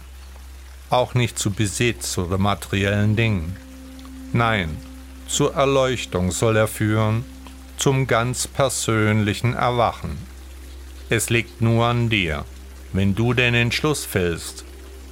auch 0.90 1.14
nicht 1.14 1.40
zu 1.40 1.52
Besitz 1.52 2.18
oder 2.18 2.38
materiellen 2.38 3.16
Dingen. 3.16 3.56
Nein, 4.34 4.78
zur 5.28 5.56
Erleuchtung 5.56 6.32
soll 6.32 6.58
er 6.58 6.68
führen, 6.68 7.24
zum 7.78 8.08
ganz 8.08 8.48
persönlichen 8.48 9.54
Erwachen. 9.54 10.18
Es 11.10 11.30
liegt 11.30 11.62
nur 11.62 11.86
an 11.86 12.10
dir, 12.10 12.46
wenn 12.94 13.16
du 13.16 13.34
den 13.34 13.54
Entschluss 13.54 14.06
fällst, 14.06 14.66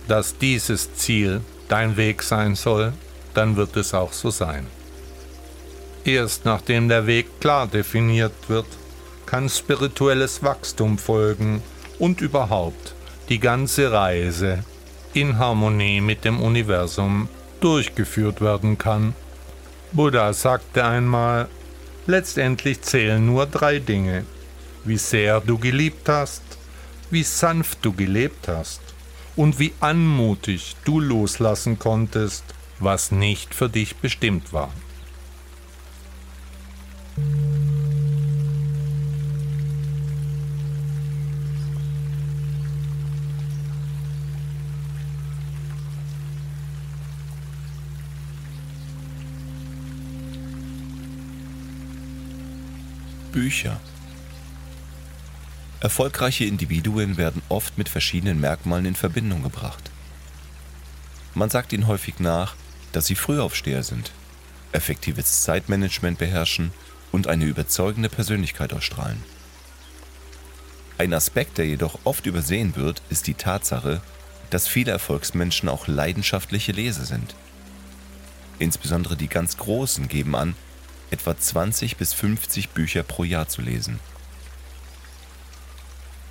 dass 0.07 0.37
dieses 0.37 0.93
Ziel 0.95 1.41
dein 1.67 1.97
Weg 1.97 2.23
sein 2.23 2.55
soll, 2.55 2.93
dann 3.33 3.55
wird 3.55 3.75
es 3.77 3.93
auch 3.93 4.13
so 4.13 4.29
sein. 4.29 4.67
Erst 6.05 6.45
nachdem 6.45 6.89
der 6.89 7.07
Weg 7.07 7.39
klar 7.39 7.67
definiert 7.67 8.33
wird, 8.47 8.65
kann 9.25 9.49
spirituelles 9.49 10.43
Wachstum 10.43 10.97
folgen 10.97 11.63
und 11.97 12.21
überhaupt 12.21 12.93
die 13.29 13.39
ganze 13.39 13.91
Reise 13.91 14.63
in 15.13 15.37
Harmonie 15.37 16.01
mit 16.01 16.25
dem 16.25 16.41
Universum 16.41 17.29
durchgeführt 17.61 18.41
werden 18.41 18.77
kann. 18.77 19.13
Buddha 19.93 20.33
sagte 20.33 20.83
einmal, 20.83 21.47
letztendlich 22.07 22.81
zählen 22.81 23.25
nur 23.25 23.45
drei 23.45 23.79
Dinge, 23.79 24.25
wie 24.83 24.97
sehr 24.97 25.39
du 25.39 25.57
geliebt 25.57 26.09
hast, 26.09 26.43
wie 27.09 27.23
sanft 27.23 27.79
du 27.83 27.93
gelebt 27.93 28.47
hast 28.47 28.81
und 29.35 29.59
wie 29.59 29.73
anmutig 29.79 30.75
du 30.83 30.99
loslassen 30.99 31.79
konntest, 31.79 32.43
was 32.83 33.11
nicht 33.11 33.55
für 33.55 33.69
dich 33.69 33.95
bestimmt 33.97 34.53
war. 34.53 34.71
Bücher. 53.31 53.79
Erfolgreiche 55.79 56.45
Individuen 56.45 57.17
werden 57.17 57.41
oft 57.49 57.77
mit 57.77 57.89
verschiedenen 57.89 58.39
Merkmalen 58.39 58.85
in 58.85 58.95
Verbindung 58.95 59.41
gebracht. 59.43 59.91
Man 61.33 61.49
sagt 61.49 61.73
ihnen 61.73 61.87
häufig 61.87 62.19
nach, 62.19 62.55
dass 62.93 63.07
sie 63.07 63.15
Frühaufsteher 63.15 63.83
sind, 63.83 64.11
effektives 64.71 65.43
Zeitmanagement 65.43 66.17
beherrschen 66.17 66.71
und 67.11 67.27
eine 67.27 67.45
überzeugende 67.45 68.09
Persönlichkeit 68.09 68.71
ausstrahlen. 68.73 69.21
Ein 70.97 71.13
Aspekt, 71.13 71.57
der 71.57 71.65
jedoch 71.65 71.99
oft 72.05 72.25
übersehen 72.25 72.75
wird, 72.75 73.01
ist 73.09 73.27
die 73.27 73.33
Tatsache, 73.33 74.01
dass 74.49 74.67
viele 74.67 74.91
Erfolgsmenschen 74.91 75.67
auch 75.67 75.87
leidenschaftliche 75.87 76.71
Leser 76.71 77.05
sind. 77.05 77.35
Insbesondere 78.59 79.17
die 79.17 79.27
ganz 79.27 79.57
Großen 79.57 80.07
geben 80.07 80.35
an, 80.35 80.55
etwa 81.09 81.37
20 81.37 81.97
bis 81.97 82.13
50 82.13 82.69
Bücher 82.69 83.03
pro 83.03 83.23
Jahr 83.23 83.47
zu 83.47 83.61
lesen. 83.61 83.99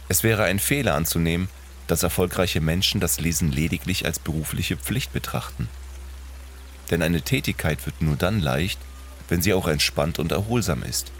Es 0.08 0.22
wäre 0.22 0.44
ein 0.44 0.58
Fehler 0.58 0.94
anzunehmen, 0.94 1.48
dass 1.86 2.02
erfolgreiche 2.02 2.60
Menschen 2.60 3.00
das 3.00 3.20
Lesen 3.20 3.50
lediglich 3.50 4.06
als 4.06 4.18
berufliche 4.18 4.76
Pflicht 4.76 5.12
betrachten. 5.12 5.68
Denn 6.90 7.02
eine 7.02 7.22
Tätigkeit 7.22 7.84
wird 7.86 8.02
nur 8.02 8.16
dann 8.16 8.40
leicht, 8.40 8.78
wenn 9.28 9.42
sie 9.42 9.54
auch 9.54 9.68
entspannt 9.68 10.18
und 10.18 10.32
erholsam 10.32 10.82
ist. 10.82 11.12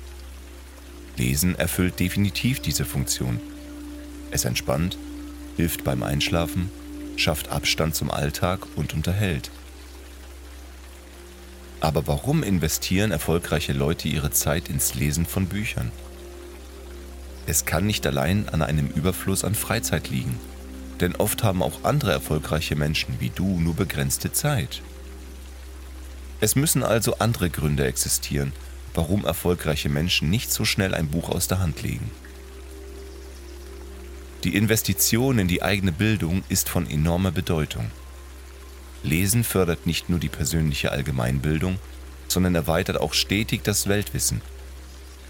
Lesen 1.17 1.59
erfüllt 1.59 2.01
definitiv 2.01 2.61
diese 2.61 2.85
Funktion. 2.85 3.41
Es 4.31 4.45
entspannt, 4.45 4.99
hilft 5.57 5.85
beim 5.85 6.03
Einschlafen, 6.03 6.71
schafft 7.17 7.51
Abstand 7.51 7.95
zum 7.95 8.11
Alltag 8.11 8.67
und 8.77 8.95
unterhält. 8.95 9.51
Aber 11.81 12.07
warum 12.07 12.43
investieren 12.43 13.11
erfolgreiche 13.11 13.73
Leute 13.73 14.09
ihre 14.09 14.31
Zeit 14.31 14.69
ins 14.69 14.95
Lesen 14.95 15.27
von 15.27 15.47
Büchern? 15.47 15.91
Es 17.47 17.65
kann 17.65 17.87
nicht 17.87 18.07
allein 18.07 18.49
an 18.49 18.63
einem 18.63 18.87
Überfluss 18.87 19.45
an 19.45 19.55
Freizeit 19.55 20.09
liegen, 20.09 20.39
denn 21.01 21.17
oft 21.17 21.43
haben 21.43 21.63
auch 21.63 21.83
andere 21.83 22.13
erfolgreiche 22.13 22.77
Menschen 22.77 23.17
wie 23.19 23.31
du 23.31 23.59
nur 23.61 23.75
begrenzte 23.75 24.33
Zeit. 24.33 24.81
Es 26.43 26.57
müssen 26.57 26.83
also 26.83 27.19
andere 27.21 27.51
Gründe 27.51 27.87
existieren, 27.87 28.53
warum 28.95 29.25
erfolgreiche 29.25 29.89
Menschen 29.89 30.29
nicht 30.29 30.53
so 30.53 30.65
schnell 30.65 30.93
ein 30.93 31.07
Buch 31.07 31.29
aus 31.29 31.47
der 31.47 31.61
Hand 31.61 31.83
legen. 31.83 32.11
Die 34.43 34.57
Investition 34.57 35.39
in 35.39 35.47
die 35.47 35.63
eigene 35.63 35.93
Bildung 35.93 36.43
ist 36.49 36.69
von 36.69 36.91
enormer 36.91 37.31
Bedeutung. 37.31 37.93
Lesen 39.05 39.45
fördert 39.45 39.87
nicht 39.87 40.09
nur 40.09 40.19
die 40.19 40.29
persönliche 40.29 40.91
Allgemeinbildung, 40.91 41.79
sondern 42.27 42.57
erweitert 42.57 43.01
auch 43.01 43.15
stetig 43.15 43.63
das 43.63 43.87
Weltwissen, 43.87 44.41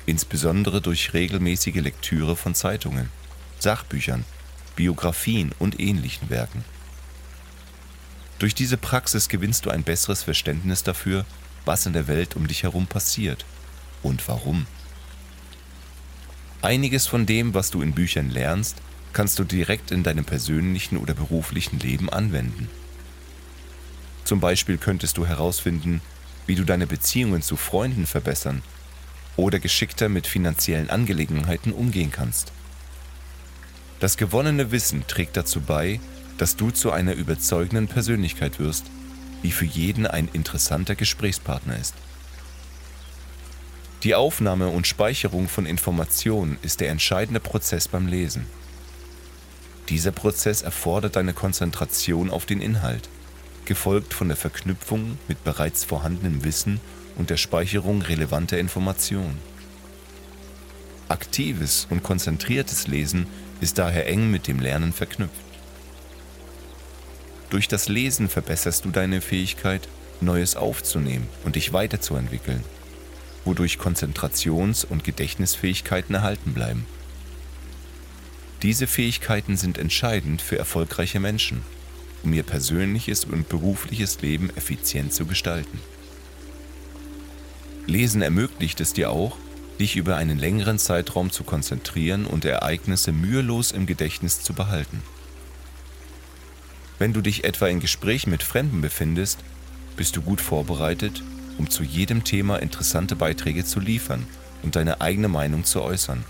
insbesondere 0.06 0.80
durch 0.80 1.12
regelmäßige 1.12 1.82
Lektüre 1.82 2.36
von 2.36 2.54
Zeitungen, 2.54 3.10
Sachbüchern, 3.58 4.24
Biografien 4.76 5.52
und 5.58 5.78
ähnlichen 5.78 6.30
Werken. 6.30 6.64
Durch 8.42 8.56
diese 8.56 8.76
Praxis 8.76 9.28
gewinnst 9.28 9.66
du 9.66 9.70
ein 9.70 9.84
besseres 9.84 10.24
Verständnis 10.24 10.82
dafür, 10.82 11.24
was 11.64 11.86
in 11.86 11.92
der 11.92 12.08
Welt 12.08 12.34
um 12.34 12.48
dich 12.48 12.64
herum 12.64 12.88
passiert 12.88 13.44
und 14.02 14.26
warum. 14.26 14.66
Einiges 16.60 17.06
von 17.06 17.24
dem, 17.24 17.54
was 17.54 17.70
du 17.70 17.82
in 17.82 17.92
Büchern 17.92 18.30
lernst, 18.30 18.78
kannst 19.12 19.38
du 19.38 19.44
direkt 19.44 19.92
in 19.92 20.02
deinem 20.02 20.24
persönlichen 20.24 20.96
oder 20.96 21.14
beruflichen 21.14 21.78
Leben 21.78 22.10
anwenden. 22.10 22.68
Zum 24.24 24.40
Beispiel 24.40 24.76
könntest 24.76 25.18
du 25.18 25.24
herausfinden, 25.24 26.00
wie 26.48 26.56
du 26.56 26.64
deine 26.64 26.88
Beziehungen 26.88 27.42
zu 27.42 27.56
Freunden 27.56 28.06
verbessern 28.06 28.62
oder 29.36 29.60
geschickter 29.60 30.08
mit 30.08 30.26
finanziellen 30.26 30.90
Angelegenheiten 30.90 31.72
umgehen 31.72 32.10
kannst. 32.10 32.50
Das 34.00 34.16
gewonnene 34.16 34.72
Wissen 34.72 35.06
trägt 35.06 35.36
dazu 35.36 35.60
bei, 35.60 36.00
dass 36.42 36.56
du 36.56 36.72
zu 36.72 36.90
einer 36.90 37.14
überzeugenden 37.14 37.86
Persönlichkeit 37.86 38.58
wirst, 38.58 38.86
die 39.44 39.52
für 39.52 39.64
jeden 39.64 40.08
ein 40.08 40.28
interessanter 40.32 40.96
Gesprächspartner 40.96 41.78
ist. 41.78 41.94
Die 44.02 44.16
Aufnahme 44.16 44.66
und 44.66 44.88
Speicherung 44.88 45.48
von 45.48 45.66
Informationen 45.66 46.58
ist 46.62 46.80
der 46.80 46.90
entscheidende 46.90 47.38
Prozess 47.38 47.86
beim 47.86 48.08
Lesen. 48.08 48.46
Dieser 49.88 50.10
Prozess 50.10 50.62
erfordert 50.62 51.14
deine 51.14 51.32
Konzentration 51.32 52.28
auf 52.28 52.44
den 52.44 52.60
Inhalt 52.60 53.08
gefolgt 53.64 54.12
von 54.12 54.26
der 54.26 54.36
Verknüpfung 54.36 55.18
mit 55.28 55.44
bereits 55.44 55.84
vorhandenem 55.84 56.42
Wissen 56.42 56.80
und 57.18 57.30
der 57.30 57.36
Speicherung 57.36 58.02
relevanter 58.02 58.58
Informationen. 58.58 59.38
Aktives 61.08 61.86
und 61.88 62.02
konzentriertes 62.02 62.88
Lesen 62.88 63.28
ist 63.60 63.78
daher 63.78 64.08
eng 64.08 64.32
mit 64.32 64.48
dem 64.48 64.58
Lernen 64.58 64.92
verknüpft. 64.92 65.51
Durch 67.52 67.68
das 67.68 67.88
Lesen 67.88 68.28
verbesserst 68.28 68.84
du 68.84 68.90
deine 68.90 69.20
Fähigkeit, 69.20 69.86
Neues 70.20 70.56
aufzunehmen 70.56 71.28
und 71.44 71.54
dich 71.54 71.72
weiterzuentwickeln, 71.72 72.64
wodurch 73.44 73.78
Konzentrations- 73.78 74.84
und 74.84 75.04
Gedächtnisfähigkeiten 75.04 76.16
erhalten 76.16 76.52
bleiben. 76.52 76.84
Diese 78.62 78.88
Fähigkeiten 78.88 79.56
sind 79.56 79.78
entscheidend 79.78 80.42
für 80.42 80.58
erfolgreiche 80.58 81.20
Menschen 81.20 81.62
um 82.22 82.32
ihr 82.32 82.42
persönliches 82.42 83.24
und 83.24 83.48
berufliches 83.48 84.20
Leben 84.22 84.50
effizient 84.56 85.12
zu 85.12 85.26
gestalten. 85.26 85.80
Lesen 87.86 88.22
ermöglicht 88.22 88.80
es 88.80 88.92
dir 88.92 89.10
auch, 89.10 89.36
dich 89.80 89.96
über 89.96 90.16
einen 90.16 90.38
längeren 90.38 90.78
Zeitraum 90.78 91.30
zu 91.30 91.42
konzentrieren 91.42 92.26
und 92.26 92.44
Ereignisse 92.44 93.12
mühelos 93.12 93.72
im 93.72 93.86
Gedächtnis 93.86 94.42
zu 94.42 94.52
behalten. 94.52 95.02
Wenn 97.02 97.12
du 97.12 97.20
dich 97.20 97.42
etwa 97.42 97.66
in 97.66 97.80
Gesprächen 97.80 98.30
mit 98.30 98.44
Fremden 98.44 98.80
befindest, 98.80 99.40
bist 99.96 100.14
du 100.14 100.22
gut 100.22 100.40
vorbereitet, 100.40 101.20
um 101.58 101.68
zu 101.68 101.82
jedem 101.82 102.22
Thema 102.22 102.58
interessante 102.58 103.16
Beiträge 103.16 103.64
zu 103.64 103.80
liefern 103.80 104.24
und 104.62 104.76
deine 104.76 105.00
eigene 105.00 105.26
Meinung 105.26 105.64
zu 105.64 105.82
äußern. 105.82 106.22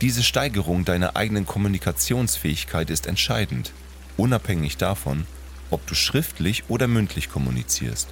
Diese 0.00 0.22
Steigerung 0.22 0.86
deiner 0.86 1.16
eigenen 1.16 1.44
Kommunikationsfähigkeit 1.44 2.88
ist 2.88 3.06
entscheidend, 3.06 3.74
unabhängig 4.16 4.78
davon, 4.78 5.26
ob 5.68 5.86
du 5.86 5.94
schriftlich 5.94 6.64
oder 6.68 6.88
mündlich 6.88 7.28
kommunizierst. 7.28 8.08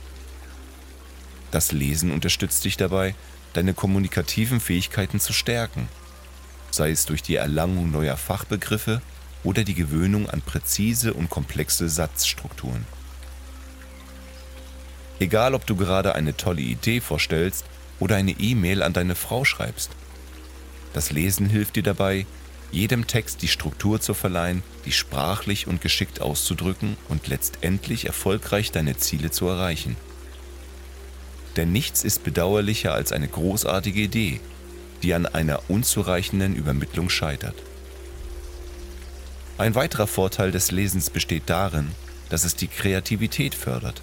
Das 1.53 1.73
Lesen 1.73 2.11
unterstützt 2.11 2.67
dich 2.67 2.77
dabei, 2.77 3.15
deine 3.55 3.73
kommunikativen 3.73 4.61
Fähigkeiten 4.61 5.21
zu 5.21 5.33
stärken, 5.33 5.89
sei 6.71 6.91
es 6.91 7.07
durch 7.07 7.23
die 7.23 7.37
Erlangung 7.37 7.91
neuer 7.91 8.19
Fachbegriffe 8.19 9.01
oder 9.45 9.65
die 9.65 9.75
Gewöhnung 9.75 10.29
an 10.29 10.43
präzise 10.43 11.15
und 11.15 11.31
komplexe 11.31 11.89
Satzstrukturen. 11.89 12.85
Egal, 15.19 15.55
ob 15.55 15.67
du 15.67 15.77
gerade 15.77 16.15
eine 16.15 16.37
tolle 16.37 16.63
Idee 16.63 17.01
vorstellst 17.01 17.65
oder 17.99 18.17
eine 18.17 18.33
E-Mail 18.33 18.83
an 18.83 18.93
deine 18.93 19.15
Frau 19.15 19.45
schreibst. 19.45 19.91
Das 20.93 21.11
Lesen 21.11 21.49
hilft 21.49 21.77
dir 21.77 21.83
dabei, 21.83 22.27
jedem 22.73 23.07
Text 23.07 23.43
die 23.43 23.49
Struktur 23.49 24.01
zu 24.01 24.15
verleihen, 24.15 24.63
die 24.85 24.93
sprachlich 24.93 25.67
und 25.67 25.81
geschickt 25.81 26.21
auszudrücken 26.21 26.97
und 27.09 27.29
letztendlich 27.29 28.07
erfolgreich 28.07 28.73
deine 28.73 28.97
Ziele 28.97 29.31
zu 29.31 29.47
erreichen. 29.47 29.97
Denn 31.57 31.73
nichts 31.73 32.05
ist 32.05 32.23
bedauerlicher 32.23 32.95
als 32.95 33.13
eine 33.13 33.29
großartige 33.29 34.01
Idee, 34.01 34.41
die 35.03 35.15
an 35.15 35.27
einer 35.27 35.69
unzureichenden 35.69 36.55
Übermittlung 36.55 37.11
scheitert. 37.11 37.57
Ein 39.61 39.75
weiterer 39.75 40.07
Vorteil 40.07 40.53
des 40.53 40.71
Lesens 40.71 41.11
besteht 41.11 41.43
darin, 41.51 41.89
dass 42.31 42.45
es 42.45 42.57
die 42.57 42.67
Kreativität 42.67 43.55
fördert. 43.55 44.01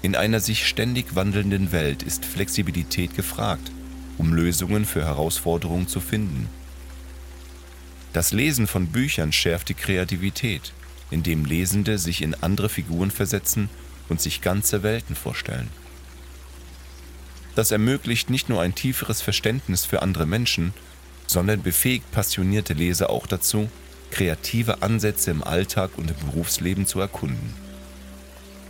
In 0.00 0.14
einer 0.14 0.38
sich 0.38 0.68
ständig 0.68 1.16
wandelnden 1.16 1.72
Welt 1.72 2.04
ist 2.04 2.24
Flexibilität 2.24 3.16
gefragt, 3.16 3.72
um 4.18 4.32
Lösungen 4.32 4.84
für 4.84 5.04
Herausforderungen 5.04 5.88
zu 5.88 5.98
finden. 5.98 6.48
Das 8.12 8.32
Lesen 8.32 8.68
von 8.68 8.86
Büchern 8.86 9.32
schärft 9.32 9.70
die 9.70 9.74
Kreativität, 9.74 10.72
indem 11.10 11.44
Lesende 11.44 11.98
sich 11.98 12.22
in 12.22 12.36
andere 12.36 12.68
Figuren 12.68 13.10
versetzen 13.10 13.70
und 14.08 14.20
sich 14.20 14.40
ganze 14.40 14.84
Welten 14.84 15.16
vorstellen. 15.16 15.68
Das 17.56 17.72
ermöglicht 17.72 18.30
nicht 18.30 18.48
nur 18.48 18.62
ein 18.62 18.76
tieferes 18.76 19.20
Verständnis 19.20 19.84
für 19.84 20.00
andere 20.00 20.26
Menschen, 20.26 20.74
sondern 21.26 21.62
befähigt 21.62 22.08
passionierte 22.12 22.72
Leser 22.72 23.10
auch 23.10 23.26
dazu, 23.26 23.68
kreative 24.12 24.82
Ansätze 24.82 25.30
im 25.30 25.42
Alltag 25.42 25.92
und 25.96 26.10
im 26.10 26.16
Berufsleben 26.26 26.86
zu 26.86 27.00
erkunden. 27.00 27.54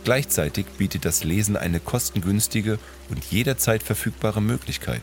Gleichzeitig 0.05 0.65
bietet 0.77 1.05
das 1.05 1.23
Lesen 1.23 1.57
eine 1.57 1.79
kostengünstige 1.79 2.79
und 3.09 3.23
jederzeit 3.25 3.83
verfügbare 3.83 4.41
Möglichkeit, 4.41 5.01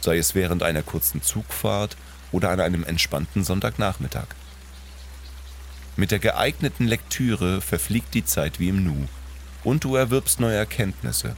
sei 0.00 0.18
es 0.18 0.34
während 0.34 0.62
einer 0.62 0.82
kurzen 0.82 1.22
Zugfahrt 1.22 1.96
oder 2.32 2.50
an 2.50 2.60
einem 2.60 2.84
entspannten 2.84 3.44
Sonntagnachmittag. 3.44 4.26
Mit 5.96 6.10
der 6.10 6.18
geeigneten 6.18 6.86
Lektüre 6.86 7.60
verfliegt 7.60 8.14
die 8.14 8.24
Zeit 8.24 8.58
wie 8.58 8.68
im 8.68 8.82
Nu 8.82 9.06
und 9.62 9.84
du 9.84 9.94
erwirbst 9.94 10.40
neue 10.40 10.56
Erkenntnisse, 10.56 11.36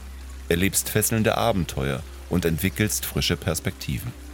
erlebst 0.49 0.89
fesselnde 0.89 1.37
Abenteuer 1.37 2.01
und 2.29 2.45
entwickelst 2.45 3.05
frische 3.05 3.37
Perspektiven. 3.37 4.24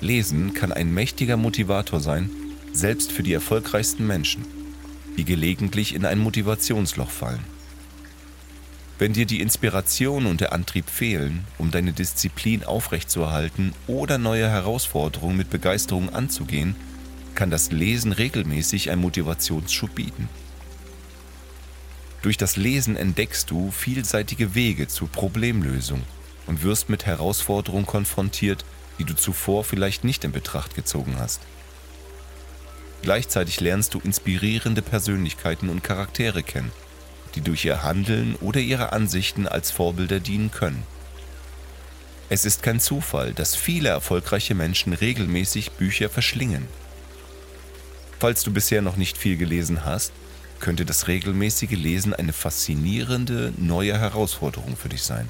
Lesen 0.00 0.54
kann 0.54 0.72
ein 0.72 0.92
mächtiger 0.92 1.36
Motivator 1.36 2.00
sein, 2.00 2.30
selbst 2.72 3.12
für 3.12 3.22
die 3.22 3.32
erfolgreichsten 3.32 4.06
Menschen, 4.06 4.44
die 5.16 5.24
gelegentlich 5.24 5.94
in 5.94 6.04
ein 6.04 6.18
Motivationsloch 6.18 7.10
fallen. 7.10 7.44
Wenn 8.98 9.12
dir 9.12 9.26
die 9.26 9.40
Inspiration 9.40 10.26
und 10.26 10.40
der 10.40 10.52
Antrieb 10.52 10.88
fehlen, 10.88 11.44
um 11.58 11.70
deine 11.70 11.92
Disziplin 11.92 12.64
aufrechtzuerhalten 12.64 13.72
oder 13.86 14.18
neue 14.18 14.48
Herausforderungen 14.48 15.36
mit 15.36 15.50
Begeisterung 15.50 16.10
anzugehen, 16.10 16.76
kann 17.34 17.50
das 17.50 17.72
Lesen 17.72 18.12
regelmäßig 18.12 18.90
einen 18.90 19.00
Motivationsschub 19.02 19.94
bieten. 19.94 20.28
Durch 22.22 22.36
das 22.36 22.56
Lesen 22.56 22.96
entdeckst 22.96 23.50
du 23.50 23.70
vielseitige 23.70 24.54
Wege 24.54 24.88
zur 24.88 25.08
Problemlösung 25.08 26.02
und 26.46 26.62
wirst 26.62 26.88
mit 26.88 27.04
Herausforderungen 27.04 27.86
konfrontiert, 27.86 28.64
die 28.98 29.04
du 29.04 29.14
zuvor 29.14 29.64
vielleicht 29.64 30.04
nicht 30.04 30.24
in 30.24 30.32
Betracht 30.32 30.74
gezogen 30.74 31.16
hast. 31.18 31.40
Gleichzeitig 33.02 33.60
lernst 33.60 33.94
du 33.94 34.00
inspirierende 34.00 34.82
Persönlichkeiten 34.82 35.68
und 35.68 35.84
Charaktere 35.84 36.42
kennen 36.42 36.72
die 37.34 37.40
durch 37.40 37.64
ihr 37.64 37.82
Handeln 37.82 38.36
oder 38.36 38.60
ihre 38.60 38.92
Ansichten 38.92 39.46
als 39.48 39.70
Vorbilder 39.70 40.20
dienen 40.20 40.50
können. 40.50 40.82
Es 42.28 42.44
ist 42.44 42.62
kein 42.62 42.80
Zufall, 42.80 43.32
dass 43.32 43.54
viele 43.54 43.90
erfolgreiche 43.90 44.54
Menschen 44.54 44.92
regelmäßig 44.92 45.72
Bücher 45.72 46.08
verschlingen. 46.08 46.66
Falls 48.18 48.42
du 48.42 48.52
bisher 48.52 48.82
noch 48.82 48.96
nicht 48.96 49.18
viel 49.18 49.36
gelesen 49.36 49.84
hast, 49.84 50.12
könnte 50.60 50.84
das 50.84 51.08
regelmäßige 51.08 51.72
Lesen 51.72 52.14
eine 52.14 52.32
faszinierende 52.32 53.52
neue 53.58 53.98
Herausforderung 53.98 54.76
für 54.76 54.88
dich 54.88 55.02
sein. 55.02 55.28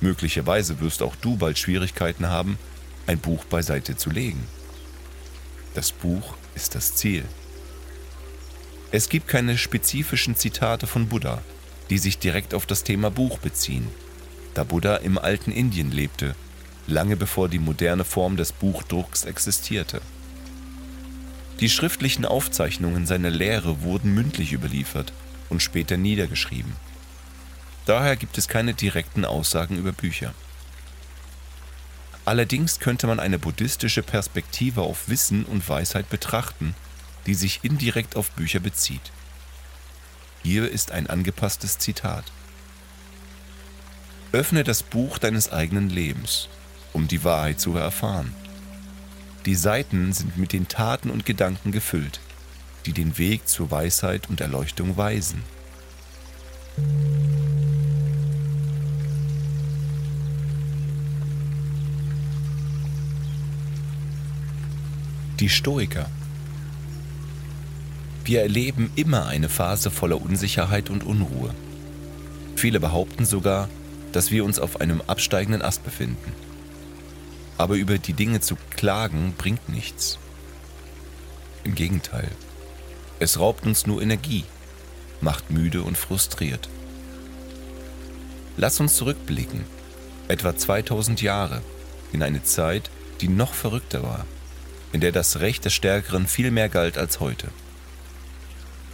Möglicherweise 0.00 0.80
wirst 0.80 1.02
auch 1.02 1.16
du 1.16 1.36
bald 1.36 1.58
Schwierigkeiten 1.58 2.28
haben, 2.28 2.58
ein 3.06 3.18
Buch 3.18 3.44
beiseite 3.44 3.96
zu 3.96 4.10
legen. 4.10 4.46
Das 5.74 5.92
Buch 5.92 6.34
ist 6.54 6.74
das 6.74 6.94
Ziel. 6.94 7.24
Es 8.90 9.08
gibt 9.08 9.28
keine 9.28 9.58
spezifischen 9.58 10.36
Zitate 10.36 10.86
von 10.86 11.08
Buddha, 11.08 11.42
die 11.90 11.98
sich 11.98 12.18
direkt 12.18 12.54
auf 12.54 12.66
das 12.66 12.84
Thema 12.84 13.10
Buch 13.10 13.38
beziehen, 13.38 13.88
da 14.54 14.64
Buddha 14.64 14.96
im 14.96 15.18
alten 15.18 15.52
Indien 15.52 15.90
lebte, 15.90 16.34
lange 16.86 17.16
bevor 17.16 17.48
die 17.48 17.58
moderne 17.58 18.04
Form 18.04 18.36
des 18.36 18.52
Buchdrucks 18.52 19.24
existierte. 19.24 20.00
Die 21.60 21.68
schriftlichen 21.68 22.24
Aufzeichnungen 22.24 23.06
seiner 23.06 23.30
Lehre 23.30 23.82
wurden 23.82 24.14
mündlich 24.14 24.52
überliefert 24.52 25.12
und 25.48 25.62
später 25.62 25.96
niedergeschrieben. 25.96 26.72
Daher 27.86 28.16
gibt 28.16 28.36
es 28.36 28.48
keine 28.48 28.74
direkten 28.74 29.24
Aussagen 29.24 29.78
über 29.78 29.92
Bücher. 29.92 30.34
Allerdings 32.26 32.80
könnte 32.80 33.06
man 33.06 33.20
eine 33.20 33.38
buddhistische 33.38 34.02
Perspektive 34.02 34.82
auf 34.82 35.08
Wissen 35.08 35.44
und 35.44 35.66
Weisheit 35.68 36.10
betrachten 36.10 36.74
die 37.26 37.34
sich 37.34 37.60
indirekt 37.62 38.16
auf 38.16 38.30
Bücher 38.30 38.60
bezieht. 38.60 39.12
Hier 40.42 40.70
ist 40.70 40.92
ein 40.92 41.08
angepasstes 41.08 41.78
Zitat. 41.78 42.24
Öffne 44.32 44.64
das 44.64 44.82
Buch 44.82 45.18
deines 45.18 45.52
eigenen 45.52 45.90
Lebens, 45.90 46.48
um 46.92 47.08
die 47.08 47.24
Wahrheit 47.24 47.60
zu 47.60 47.76
erfahren. 47.76 48.34
Die 49.44 49.54
Seiten 49.54 50.12
sind 50.12 50.36
mit 50.36 50.52
den 50.52 50.68
Taten 50.68 51.10
und 51.10 51.26
Gedanken 51.26 51.72
gefüllt, 51.72 52.20
die 52.84 52.92
den 52.92 53.18
Weg 53.18 53.48
zur 53.48 53.70
Weisheit 53.70 54.28
und 54.28 54.40
Erleuchtung 54.40 54.96
weisen. 54.96 55.42
Die 65.38 65.48
Stoiker 65.48 66.08
wir 68.26 68.42
erleben 68.42 68.90
immer 68.96 69.26
eine 69.26 69.48
Phase 69.48 69.88
voller 69.88 70.20
Unsicherheit 70.20 70.90
und 70.90 71.04
Unruhe. 71.04 71.54
Viele 72.56 72.80
behaupten 72.80 73.24
sogar, 73.24 73.68
dass 74.10 74.32
wir 74.32 74.44
uns 74.44 74.58
auf 74.58 74.80
einem 74.80 75.00
absteigenden 75.06 75.62
Ast 75.62 75.84
befinden. 75.84 76.32
Aber 77.56 77.76
über 77.76 77.98
die 77.98 78.14
Dinge 78.14 78.40
zu 78.40 78.56
klagen 78.70 79.34
bringt 79.38 79.68
nichts. 79.68 80.18
Im 81.62 81.76
Gegenteil, 81.76 82.28
es 83.20 83.38
raubt 83.38 83.64
uns 83.64 83.86
nur 83.86 84.02
Energie, 84.02 84.44
macht 85.20 85.52
müde 85.52 85.82
und 85.82 85.96
frustriert. 85.96 86.68
Lass 88.56 88.80
uns 88.80 88.96
zurückblicken, 88.96 89.60
etwa 90.26 90.56
2000 90.56 91.22
Jahre, 91.22 91.62
in 92.12 92.24
eine 92.24 92.42
Zeit, 92.42 92.90
die 93.20 93.28
noch 93.28 93.54
verrückter 93.54 94.02
war, 94.02 94.26
in 94.96 95.02
der 95.02 95.12
das 95.12 95.40
Recht 95.40 95.66
des 95.66 95.74
Stärkeren 95.74 96.26
viel 96.26 96.50
mehr 96.50 96.70
galt 96.70 96.96
als 96.96 97.20
heute. 97.20 97.48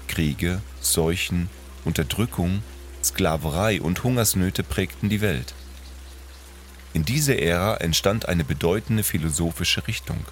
Kriege, 0.08 0.60
Seuchen, 0.80 1.48
Unterdrückung, 1.84 2.64
Sklaverei 3.04 3.80
und 3.80 4.02
Hungersnöte 4.02 4.64
prägten 4.64 5.10
die 5.10 5.20
Welt. 5.20 5.54
In 6.92 7.04
dieser 7.04 7.38
Ära 7.38 7.76
entstand 7.76 8.28
eine 8.28 8.42
bedeutende 8.42 9.04
philosophische 9.04 9.86
Richtung, 9.86 10.24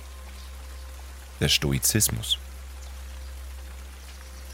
der 1.39 1.49
Stoizismus. 1.49 2.39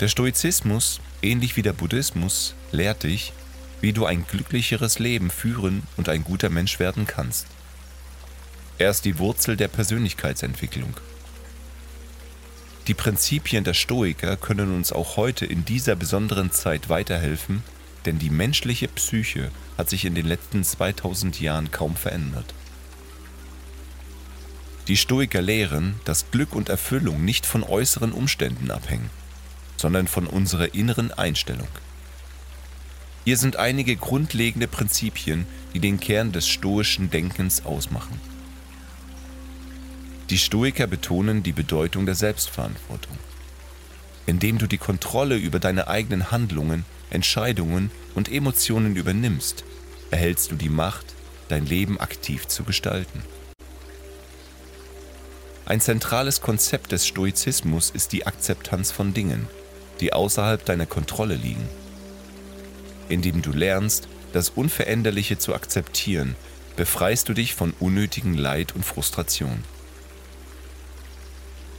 Der 0.00 0.08
Stoizismus, 0.08 1.00
ähnlich 1.22 1.56
wie 1.56 1.62
der 1.62 1.72
Buddhismus, 1.72 2.54
lehrt 2.72 3.04
dich, 3.04 3.32
wie 3.80 3.94
du 3.94 4.04
ein 4.04 4.26
glücklicheres 4.26 4.98
Leben 4.98 5.30
führen 5.30 5.84
und 5.96 6.10
ein 6.10 6.24
guter 6.24 6.50
Mensch 6.50 6.78
werden 6.78 7.06
kannst. 7.06 7.46
Er 8.78 8.90
ist 8.90 9.04
die 9.04 9.18
Wurzel 9.18 9.56
der 9.56 9.68
Persönlichkeitsentwicklung 9.68 10.94
die 12.86 12.94
Prinzipien 12.94 13.64
der 13.64 13.74
Stoiker 13.74 14.36
können 14.36 14.72
uns 14.72 14.92
auch 14.92 15.16
heute 15.16 15.44
in 15.44 15.64
dieser 15.64 15.96
besonderen 15.96 16.52
Zeit 16.52 16.88
weiterhelfen, 16.88 17.64
denn 18.04 18.20
die 18.20 18.30
menschliche 18.30 18.86
Psyche 18.86 19.50
hat 19.76 19.90
sich 19.90 20.04
in 20.04 20.14
den 20.14 20.26
letzten 20.26 20.62
2000 20.62 21.40
Jahren 21.40 21.72
kaum 21.72 21.96
verändert. 21.96 22.54
Die 24.86 24.96
Stoiker 24.96 25.42
lehren, 25.42 25.98
dass 26.04 26.30
Glück 26.30 26.54
und 26.54 26.68
Erfüllung 26.68 27.24
nicht 27.24 27.44
von 27.44 27.64
äußeren 27.64 28.12
Umständen 28.12 28.70
abhängen, 28.70 29.10
sondern 29.76 30.06
von 30.06 30.28
unserer 30.28 30.74
inneren 30.74 31.10
Einstellung. 31.10 31.68
Hier 33.24 33.36
sind 33.36 33.56
einige 33.56 33.96
grundlegende 33.96 34.68
Prinzipien, 34.68 35.44
die 35.74 35.80
den 35.80 35.98
Kern 35.98 36.30
des 36.30 36.46
stoischen 36.46 37.10
Denkens 37.10 37.64
ausmachen. 37.64 38.20
Die 40.30 40.38
Stoiker 40.38 40.88
betonen 40.88 41.44
die 41.44 41.52
Bedeutung 41.52 42.04
der 42.04 42.16
Selbstverantwortung. 42.16 43.16
Indem 44.26 44.58
du 44.58 44.66
die 44.66 44.78
Kontrolle 44.78 45.36
über 45.36 45.60
deine 45.60 45.86
eigenen 45.86 46.32
Handlungen, 46.32 46.84
Entscheidungen 47.10 47.92
und 48.16 48.28
Emotionen 48.28 48.96
übernimmst, 48.96 49.62
erhältst 50.10 50.50
du 50.50 50.56
die 50.56 50.68
Macht, 50.68 51.14
dein 51.48 51.64
Leben 51.64 52.00
aktiv 52.00 52.48
zu 52.48 52.64
gestalten. 52.64 53.22
Ein 55.64 55.80
zentrales 55.80 56.40
Konzept 56.40 56.90
des 56.90 57.06
Stoizismus 57.06 57.90
ist 57.90 58.12
die 58.12 58.26
Akzeptanz 58.26 58.90
von 58.90 59.14
Dingen, 59.14 59.46
die 60.00 60.12
außerhalb 60.12 60.64
deiner 60.64 60.86
Kontrolle 60.86 61.36
liegen. 61.36 61.68
Indem 63.08 63.42
du 63.42 63.52
lernst, 63.52 64.08
das 64.32 64.48
Unveränderliche 64.50 65.38
zu 65.38 65.54
akzeptieren, 65.54 66.34
befreist 66.74 67.28
du 67.28 67.32
dich 67.32 67.54
von 67.54 67.72
unnötigem 67.78 68.36
Leid 68.36 68.74
und 68.74 68.84
Frustration. 68.84 69.62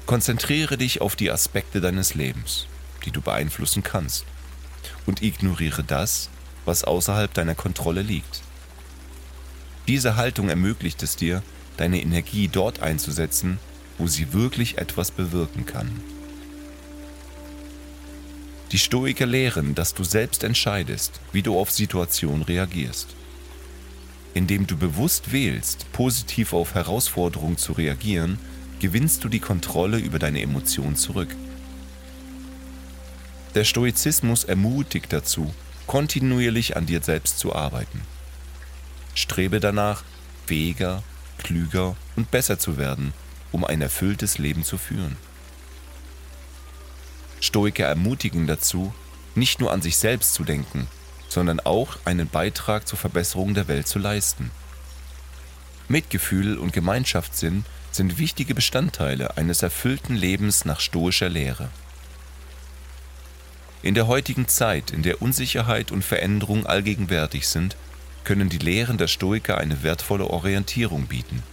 Konzentriere 0.07 0.77
dich 0.77 1.01
auf 1.01 1.17
die 1.17 1.29
Aspekte 1.29 1.81
deines 1.81 2.15
Lebens, 2.15 2.65
die 3.05 3.11
du 3.11 3.19
beeinflussen 3.19 3.83
kannst, 3.83 4.23
und 5.05 5.21
ignoriere 5.21 5.83
das, 5.83 6.29
was 6.63 6.85
außerhalb 6.85 7.33
deiner 7.33 7.55
Kontrolle 7.55 8.03
liegt. 8.03 8.41
Diese 9.89 10.15
Haltung 10.15 10.47
ermöglicht 10.47 11.03
es 11.03 11.17
dir, 11.17 11.43
deine 11.75 12.01
Energie 12.01 12.47
dort 12.47 12.81
einzusetzen, 12.81 13.59
wo 13.97 14.07
sie 14.07 14.31
wirklich 14.31 14.77
etwas 14.77 15.11
bewirken 15.11 15.65
kann. 15.65 15.91
Die 18.71 18.79
Stoiker 18.79 19.25
lehren, 19.25 19.75
dass 19.75 19.93
du 19.93 20.05
selbst 20.05 20.45
entscheidest, 20.45 21.19
wie 21.33 21.41
du 21.41 21.59
auf 21.59 21.69
Situationen 21.69 22.43
reagierst. 22.43 23.09
Indem 24.33 24.67
du 24.67 24.77
bewusst 24.77 25.33
wählst, 25.33 25.91
positiv 25.91 26.53
auf 26.53 26.75
Herausforderungen 26.75 27.57
zu 27.57 27.73
reagieren, 27.73 28.39
gewinnst 28.79 29.23
du 29.23 29.29
die 29.29 29.39
Kontrolle 29.39 29.97
über 29.97 30.19
deine 30.19 30.41
Emotionen 30.41 30.95
zurück. 30.95 31.35
Der 33.55 33.63
Stoizismus 33.63 34.43
ermutigt 34.43 35.11
dazu, 35.11 35.53
kontinuierlich 35.87 36.77
an 36.77 36.85
dir 36.85 37.01
selbst 37.01 37.39
zu 37.39 37.55
arbeiten. 37.55 38.01
Strebe 39.15 39.59
danach, 39.59 40.03
fähiger, 40.45 41.01
klüger 41.37 41.95
und 42.15 42.29
besser 42.29 42.59
zu 42.59 42.77
werden, 42.77 43.13
um 43.51 43.63
ein 43.63 43.81
erfülltes 43.81 44.37
Leben 44.37 44.63
zu 44.63 44.77
führen. 44.77 45.17
Stoiker 47.39 47.85
ermutigen 47.85 48.47
dazu, 48.47 48.93
nicht 49.35 49.59
nur 49.59 49.71
an 49.71 49.81
sich 49.81 49.97
selbst 49.97 50.33
zu 50.33 50.43
denken, 50.43 50.87
sondern 51.29 51.59
auch 51.59 51.97
einen 52.05 52.27
Beitrag 52.27 52.87
zur 52.87 52.97
Verbesserung 52.97 53.53
der 53.53 53.67
Welt 53.67 53.87
zu 53.87 53.99
leisten. 53.99 54.51
Mitgefühl 55.87 56.57
und 56.57 56.73
Gemeinschaftssinn 56.73 57.63
sind 57.91 58.17
wichtige 58.17 58.53
Bestandteile 58.53 59.37
eines 59.37 59.63
erfüllten 59.63 60.15
Lebens 60.15 60.65
nach 60.65 60.79
stoischer 60.79 61.29
Lehre. 61.29 61.69
In 63.83 63.93
der 63.93 64.07
heutigen 64.07 64.47
Zeit, 64.47 64.91
in 64.91 65.03
der 65.03 65.21
Unsicherheit 65.21 65.91
und 65.91 66.03
Veränderung 66.03 66.65
allgegenwärtig 66.65 67.47
sind, 67.47 67.77
können 68.23 68.49
die 68.49 68.57
Lehren 68.57 68.97
der 68.97 69.07
Stoiker 69.07 69.57
eine 69.57 69.83
wertvolle 69.83 70.25
Orientierung 70.25 71.07
bieten. 71.07 71.43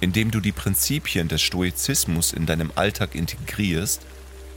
Indem 0.00 0.30
du 0.30 0.40
die 0.40 0.52
Prinzipien 0.52 1.28
des 1.28 1.40
Stoizismus 1.40 2.32
in 2.32 2.44
deinem 2.44 2.70
Alltag 2.74 3.14
integrierst, 3.14 4.02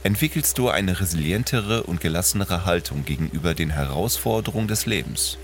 entwickelst 0.02 0.58
du 0.58 0.68
eine 0.68 1.00
resilientere 1.00 1.84
und 1.84 2.00
gelassenere 2.00 2.64
Haltung 2.64 3.04
gegenüber 3.04 3.54
den 3.54 3.70
Herausforderungen 3.70 4.68
des 4.68 4.86
Lebens. 4.86 5.38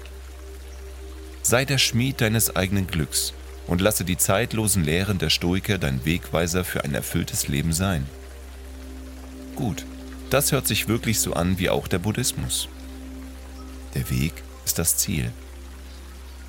Sei 1.42 1.64
der 1.64 1.78
Schmied 1.78 2.20
deines 2.20 2.54
eigenen 2.56 2.86
Glücks 2.86 3.32
und 3.66 3.80
lasse 3.80 4.04
die 4.04 4.16
zeitlosen 4.16 4.84
Lehren 4.84 5.18
der 5.18 5.30
Stoiker 5.30 5.78
dein 5.78 6.04
Wegweiser 6.04 6.64
für 6.64 6.84
ein 6.84 6.94
erfülltes 6.94 7.48
Leben 7.48 7.72
sein. 7.72 8.06
Gut, 9.56 9.84
das 10.30 10.52
hört 10.52 10.66
sich 10.66 10.88
wirklich 10.88 11.20
so 11.20 11.32
an 11.32 11.58
wie 11.58 11.70
auch 11.70 11.88
der 11.88 11.98
Buddhismus. 11.98 12.68
Der 13.94 14.10
Weg 14.10 14.32
ist 14.64 14.78
das 14.78 14.96
Ziel. 14.96 15.32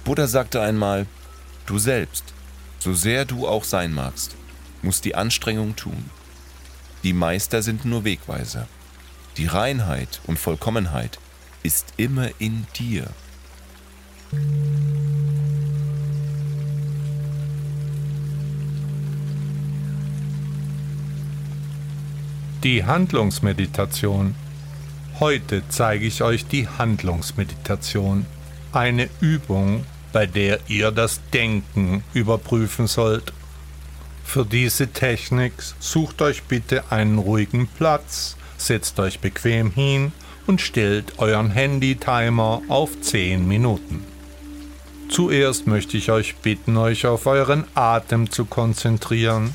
Buddha 0.04 0.28
sagte 0.28 0.62
einmal, 0.62 1.06
du 1.66 1.80
selbst, 1.80 2.24
so 2.80 2.94
sehr 2.94 3.26
du 3.26 3.48
auch 3.48 3.64
sein 3.64 3.94
magst, 3.94 4.36
musst 4.82 5.06
die 5.06 5.16
Anstrengung 5.16 5.76
tun. 5.76 6.10
Die 7.04 7.14
Meister 7.14 7.62
sind 7.62 7.86
nur 7.86 8.04
Wegweiser. 8.04 8.68
Die 9.38 9.46
Reinheit 9.46 10.22
und 10.26 10.40
Vollkommenheit 10.40 11.20
ist 11.64 11.94
immer 11.98 12.30
in 12.40 12.66
dir. 12.78 13.08
Die 22.64 22.84
Handlungsmeditation. 22.84 24.34
Heute 25.20 25.62
zeige 25.70 26.08
ich 26.08 26.24
euch 26.24 26.48
die 26.48 26.68
Handlungsmeditation, 26.68 28.26
eine 28.72 29.10
Übung, 29.22 29.86
bei 30.12 30.26
der 30.26 30.60
ihr 30.68 30.90
das 30.90 31.22
Denken 31.32 32.04
überprüfen 32.16 32.88
sollt. 32.88 33.32
Für 34.24 34.44
diese 34.44 34.88
Technik 34.88 35.54
sucht 35.80 36.24
euch 36.24 36.44
bitte 36.44 36.92
einen 36.92 37.20
ruhigen 37.20 37.68
Platz, 37.68 38.38
setzt 38.58 39.00
euch 39.00 39.20
bequem 39.20 39.70
hin 39.70 40.12
und 40.48 40.60
stellt 40.60 41.20
euren 41.20 41.52
Handy-Timer 41.52 42.64
auf 42.70 43.00
10 43.00 43.48
Minuten. 43.48 44.04
Zuerst 45.10 45.68
möchte 45.68 45.96
ich 45.96 46.10
euch 46.10 46.36
bitten, 46.38 46.76
euch 46.76 47.06
auf 47.06 47.28
euren 47.28 47.66
Atem 47.76 48.32
zu 48.32 48.46
konzentrieren 48.46 49.54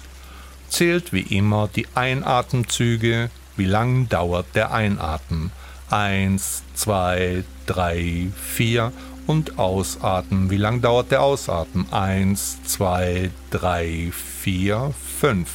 zählt 0.72 1.12
wie 1.12 1.36
immer 1.36 1.68
die 1.68 1.86
Einatemzüge, 1.94 3.30
wie 3.56 3.66
lang 3.66 4.08
dauert 4.08 4.46
der 4.54 4.72
Einatmen. 4.72 5.52
Eins, 5.90 6.62
zwei, 6.74 7.44
drei, 7.66 8.28
vier 8.34 8.92
und 9.26 9.58
Ausatmen. 9.58 10.50
Wie 10.50 10.56
lang 10.56 10.80
dauert 10.80 11.10
der 11.10 11.22
Ausatmen? 11.22 11.86
Eins, 11.92 12.58
zwei, 12.64 13.30
drei, 13.50 14.10
vier, 14.40 14.94
fünf. 15.20 15.50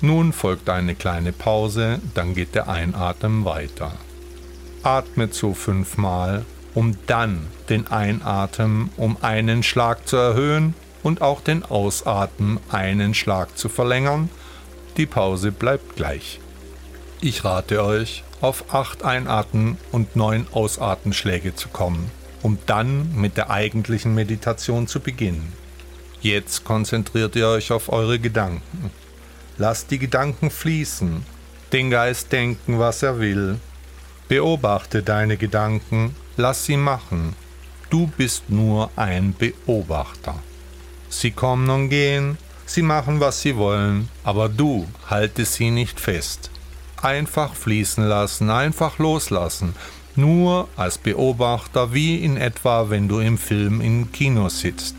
Nun 0.00 0.32
folgt 0.32 0.68
eine 0.68 0.94
kleine 0.94 1.32
Pause, 1.32 2.00
dann 2.14 2.34
geht 2.34 2.54
der 2.54 2.68
Einatmen 2.68 3.44
weiter. 3.44 3.92
Atmet 4.82 5.34
so 5.34 5.54
fünfmal, 5.54 6.44
um 6.74 6.96
dann 7.06 7.46
den 7.68 7.86
Einatmen 7.86 8.90
um 8.96 9.18
einen 9.22 9.62
Schlag 9.62 10.08
zu 10.08 10.16
erhöhen 10.16 10.74
und 11.02 11.22
auch 11.22 11.40
den 11.40 11.62
Ausatmen 11.62 12.58
einen 12.70 13.14
Schlag 13.14 13.56
zu 13.56 13.68
verlängern 13.68 14.30
die 15.00 15.06
Pause 15.06 15.50
bleibt 15.50 15.96
gleich. 15.96 16.40
Ich 17.22 17.42
rate 17.42 17.82
euch, 17.82 18.22
auf 18.42 18.74
8 18.74 19.02
Einatmen 19.02 19.78
und 19.92 20.14
9 20.14 20.46
Ausatmenschläge 20.52 21.54
zu 21.54 21.70
kommen, 21.70 22.10
um 22.42 22.58
dann 22.66 23.14
mit 23.16 23.38
der 23.38 23.48
eigentlichen 23.48 24.14
Meditation 24.14 24.86
zu 24.86 25.00
beginnen. 25.00 25.54
Jetzt 26.20 26.64
konzentriert 26.64 27.34
ihr 27.34 27.48
euch 27.48 27.72
auf 27.72 27.90
eure 27.90 28.18
Gedanken. 28.18 28.90
Lasst 29.56 29.90
die 29.90 29.98
Gedanken 29.98 30.50
fließen, 30.50 31.24
den 31.72 31.90
Geist 31.90 32.30
denken, 32.30 32.78
was 32.78 33.02
er 33.02 33.18
will. 33.18 33.58
Beobachte 34.28 35.02
deine 35.02 35.38
Gedanken, 35.38 36.14
lass 36.36 36.66
sie 36.66 36.76
machen. 36.76 37.34
Du 37.88 38.06
bist 38.06 38.50
nur 38.50 38.90
ein 38.96 39.32
Beobachter. 39.32 40.34
Sie 41.08 41.30
kommen 41.30 41.70
und 41.70 41.88
gehen, 41.88 42.36
Sie 42.72 42.82
machen, 42.82 43.18
was 43.18 43.40
sie 43.40 43.56
wollen, 43.56 44.08
aber 44.22 44.48
du 44.48 44.86
halte 45.08 45.44
sie 45.44 45.72
nicht 45.72 45.98
fest. 45.98 46.52
Einfach 47.02 47.52
fließen 47.56 48.04
lassen, 48.04 48.48
einfach 48.48 49.00
loslassen, 49.00 49.74
nur 50.14 50.68
als 50.76 50.96
Beobachter, 50.96 51.92
wie 51.92 52.24
in 52.24 52.36
etwa, 52.36 52.88
wenn 52.88 53.08
du 53.08 53.18
im 53.18 53.38
Film 53.38 53.80
im 53.80 54.12
Kino 54.12 54.48
sitzt. 54.48 54.94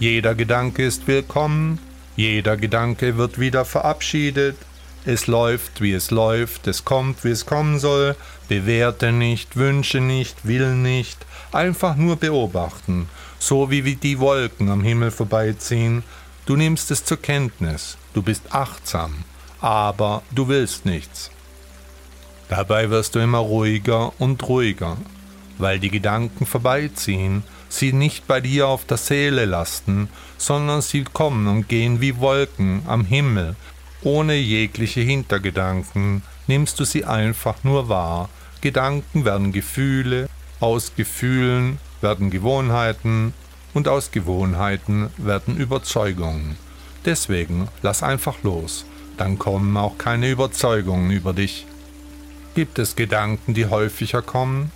Jeder 0.00 0.34
Gedanke 0.34 0.86
ist 0.86 1.06
willkommen, 1.06 1.78
jeder 2.16 2.56
Gedanke 2.56 3.18
wird 3.18 3.38
wieder 3.38 3.66
verabschiedet, 3.66 4.56
es 5.04 5.26
läuft, 5.26 5.82
wie 5.82 5.92
es 5.92 6.10
läuft, 6.10 6.66
es 6.68 6.86
kommt, 6.86 7.22
wie 7.22 7.32
es 7.32 7.44
kommen 7.44 7.80
soll, 7.80 8.16
bewerte 8.48 9.12
nicht, 9.12 9.56
wünsche 9.56 10.00
nicht, 10.00 10.46
will 10.46 10.74
nicht, 10.74 11.26
einfach 11.52 11.96
nur 11.96 12.16
beobachten, 12.16 13.10
so 13.38 13.70
wie 13.70 13.82
die 13.94 14.18
Wolken 14.20 14.70
am 14.70 14.82
Himmel 14.82 15.10
vorbeiziehen, 15.10 16.02
Du 16.44 16.56
nimmst 16.56 16.90
es 16.90 17.04
zur 17.04 17.22
Kenntnis, 17.22 17.96
du 18.14 18.22
bist 18.22 18.42
achtsam, 18.50 19.14
aber 19.60 20.22
du 20.32 20.48
willst 20.48 20.84
nichts. 20.84 21.30
Dabei 22.48 22.90
wirst 22.90 23.14
du 23.14 23.20
immer 23.20 23.38
ruhiger 23.38 24.12
und 24.20 24.42
ruhiger, 24.48 24.96
weil 25.58 25.78
die 25.78 25.90
Gedanken 25.90 26.44
vorbeiziehen, 26.44 27.44
sie 27.68 27.92
nicht 27.92 28.26
bei 28.26 28.40
dir 28.40 28.66
auf 28.66 28.84
der 28.84 28.96
Seele 28.96 29.44
lasten, 29.44 30.08
sondern 30.36 30.82
sie 30.82 31.04
kommen 31.04 31.46
und 31.46 31.68
gehen 31.68 32.00
wie 32.00 32.18
Wolken 32.18 32.82
am 32.88 33.04
Himmel, 33.04 33.54
ohne 34.02 34.34
jegliche 34.34 35.00
Hintergedanken, 35.00 36.22
nimmst 36.48 36.80
du 36.80 36.84
sie 36.84 37.04
einfach 37.04 37.62
nur 37.62 37.88
wahr. 37.88 38.28
Gedanken 38.60 39.24
werden 39.24 39.52
Gefühle, 39.52 40.28
aus 40.58 40.92
Gefühlen 40.96 41.78
werden 42.00 42.30
Gewohnheiten, 42.30 43.32
und 43.74 43.88
aus 43.88 44.10
Gewohnheiten 44.10 45.10
werden 45.16 45.56
Überzeugungen. 45.56 46.56
Deswegen 47.04 47.68
lass 47.82 48.02
einfach 48.02 48.42
los, 48.42 48.84
dann 49.16 49.38
kommen 49.38 49.76
auch 49.76 49.98
keine 49.98 50.30
Überzeugungen 50.30 51.10
über 51.10 51.32
dich. 51.32 51.66
Gibt 52.54 52.78
es 52.78 52.96
Gedanken, 52.96 53.54
die 53.54 53.66
häufiger 53.66 54.22
kommen? 54.22 54.72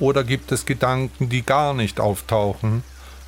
Oder 0.00 0.24
gibt 0.24 0.52
es 0.52 0.64
Gedanken, 0.64 1.28
die 1.28 1.42
gar 1.42 1.74
nicht 1.74 2.00
auftauchen? 2.00 2.82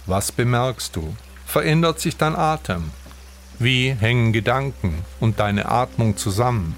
Was 0.06 0.32
bemerkst 0.32 0.96
du? 0.96 1.14
Verändert 1.46 2.00
sich 2.00 2.16
dein 2.16 2.36
Atem? 2.36 2.90
Wie 3.58 3.92
hängen 3.92 4.32
Gedanken 4.32 5.04
und 5.18 5.38
deine 5.38 5.68
Atmung 5.68 6.16
zusammen? 6.16 6.76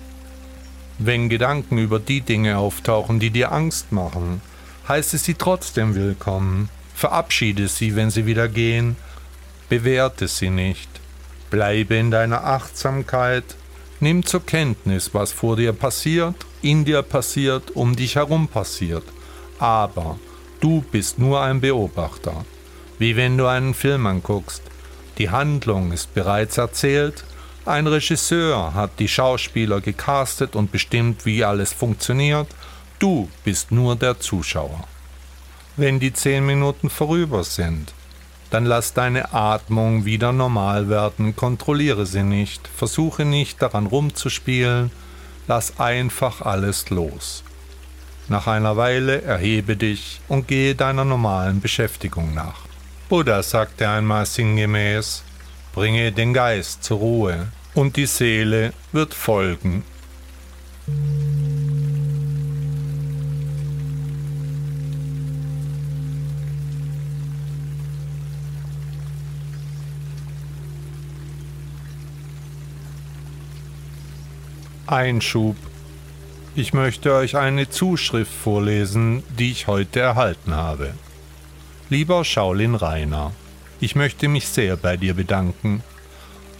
Wenn 0.98 1.28
Gedanken 1.28 1.78
über 1.78 1.98
die 1.98 2.22
Dinge 2.22 2.58
auftauchen, 2.58 3.20
die 3.20 3.30
dir 3.30 3.52
Angst 3.52 3.92
machen, 3.92 4.40
heißt 4.88 5.14
es 5.14 5.24
sie 5.24 5.34
trotzdem 5.34 5.94
willkommen. 5.94 6.68
Verabschiede 7.02 7.66
sie, 7.66 7.96
wenn 7.96 8.10
sie 8.10 8.26
wieder 8.26 8.46
gehen. 8.46 8.94
Bewerte 9.68 10.28
sie 10.28 10.50
nicht. 10.50 10.88
Bleibe 11.50 11.96
in 11.96 12.12
deiner 12.12 12.44
Achtsamkeit. 12.44 13.56
Nimm 13.98 14.24
zur 14.24 14.46
Kenntnis, 14.46 15.12
was 15.12 15.32
vor 15.32 15.56
dir 15.56 15.72
passiert, 15.72 16.36
in 16.62 16.84
dir 16.84 17.02
passiert, 17.02 17.72
um 17.74 17.96
dich 17.96 18.14
herum 18.14 18.46
passiert. 18.46 19.02
Aber 19.58 20.16
du 20.60 20.84
bist 20.92 21.18
nur 21.18 21.40
ein 21.40 21.60
Beobachter. 21.60 22.44
Wie 23.00 23.16
wenn 23.16 23.36
du 23.36 23.48
einen 23.48 23.74
Film 23.74 24.06
anguckst. 24.06 24.62
Die 25.18 25.30
Handlung 25.30 25.90
ist 25.90 26.14
bereits 26.14 26.56
erzählt, 26.56 27.24
ein 27.64 27.88
Regisseur 27.88 28.74
hat 28.74 29.00
die 29.00 29.08
Schauspieler 29.08 29.80
gecastet 29.80 30.54
und 30.54 30.70
bestimmt, 30.70 31.26
wie 31.26 31.42
alles 31.42 31.72
funktioniert, 31.72 32.46
du 33.00 33.28
bist 33.42 33.72
nur 33.72 33.96
der 33.96 34.20
Zuschauer. 34.20 34.86
Wenn 35.76 36.00
die 36.00 36.12
zehn 36.12 36.44
Minuten 36.44 36.90
vorüber 36.90 37.44
sind, 37.44 37.94
dann 38.50 38.66
lass 38.66 38.92
deine 38.92 39.32
Atmung 39.32 40.04
wieder 40.04 40.32
normal 40.32 40.90
werden, 40.90 41.34
kontrolliere 41.34 42.04
sie 42.04 42.22
nicht, 42.22 42.68
versuche 42.68 43.24
nicht 43.24 43.62
daran 43.62 43.86
rumzuspielen, 43.86 44.90
lass 45.48 45.80
einfach 45.80 46.42
alles 46.42 46.90
los. 46.90 47.42
Nach 48.28 48.46
einer 48.46 48.76
Weile 48.76 49.22
erhebe 49.22 49.76
dich 49.76 50.20
und 50.28 50.46
gehe 50.46 50.74
deiner 50.74 51.06
normalen 51.06 51.62
Beschäftigung 51.62 52.34
nach. 52.34 52.60
Buddha 53.08 53.42
sagte 53.42 53.88
einmal 53.88 54.26
sinngemäß, 54.26 55.22
bringe 55.74 56.12
den 56.12 56.34
Geist 56.34 56.84
zur 56.84 56.98
Ruhe 56.98 57.48
und 57.74 57.96
die 57.96 58.06
Seele 58.06 58.74
wird 58.92 59.14
folgen. 59.14 59.84
Einschub. 74.92 75.56
Ich 76.54 76.74
möchte 76.74 77.14
euch 77.14 77.38
eine 77.38 77.70
Zuschrift 77.70 78.30
vorlesen, 78.30 79.22
die 79.38 79.50
ich 79.50 79.66
heute 79.66 80.00
erhalten 80.00 80.54
habe. 80.54 80.92
Lieber 81.88 82.26
Shaolin 82.26 82.74
Rainer, 82.74 83.32
ich 83.80 83.96
möchte 83.96 84.28
mich 84.28 84.48
sehr 84.48 84.76
bei 84.76 84.98
dir 84.98 85.14
bedanken. 85.14 85.82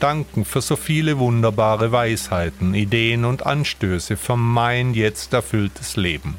Danken 0.01 0.47
für 0.47 0.63
so 0.63 0.77
viele 0.77 1.19
wunderbare 1.19 1.93
Weisheiten, 1.93 2.73
Ideen 2.73 3.27
und 3.27 3.45
Anstöße 3.45 4.17
für 4.17 4.39
mein 4.39 4.95
jetzt 4.95 5.35
erfülltes 5.35 5.97
Leben. 5.97 6.37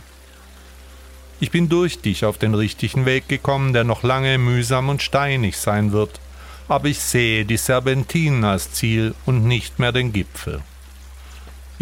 Ich 1.40 1.52
bin 1.52 1.70
durch 1.70 2.00
dich 2.00 2.26
auf 2.26 2.40
den 2.40 2.56
richtigen 2.56 3.06
Weg 3.06 3.28
gekommen, 3.28 3.72
der 3.72 3.84
noch 3.84 4.02
lange 4.02 4.40
mühsam 4.40 4.90
und 4.90 5.04
steinig 5.04 5.58
sein 5.58 5.92
wird, 5.92 6.20
aber 6.68 6.88
ich 6.88 7.00
sehe 7.00 7.46
die 7.46 7.58
Serpentinen 7.58 8.44
als 8.46 8.72
Ziel 8.72 9.14
und 9.28 9.46
nicht 9.46 9.78
mehr 9.78 9.92
den 9.92 10.12
Gipfel. 10.12 10.64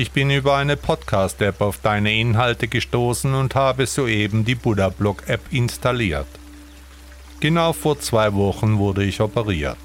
Ich 0.02 0.10
bin 0.10 0.32
über 0.32 0.58
eine 0.58 0.78
Podcast-App 0.78 1.62
auf 1.62 1.78
deine 1.78 2.12
Inhalte 2.12 2.68
gestoßen 2.68 3.36
und 3.36 3.54
habe 3.54 3.86
soeben 3.86 4.46
die 4.46 4.56
Buddha-Blog-App 4.56 5.42
installiert. 5.52 6.26
Genau 7.40 7.72
vor 7.72 8.00
zwei 8.00 8.34
Wochen 8.34 8.80
wurde 8.80 9.04
ich 9.04 9.22
operiert. 9.22 9.78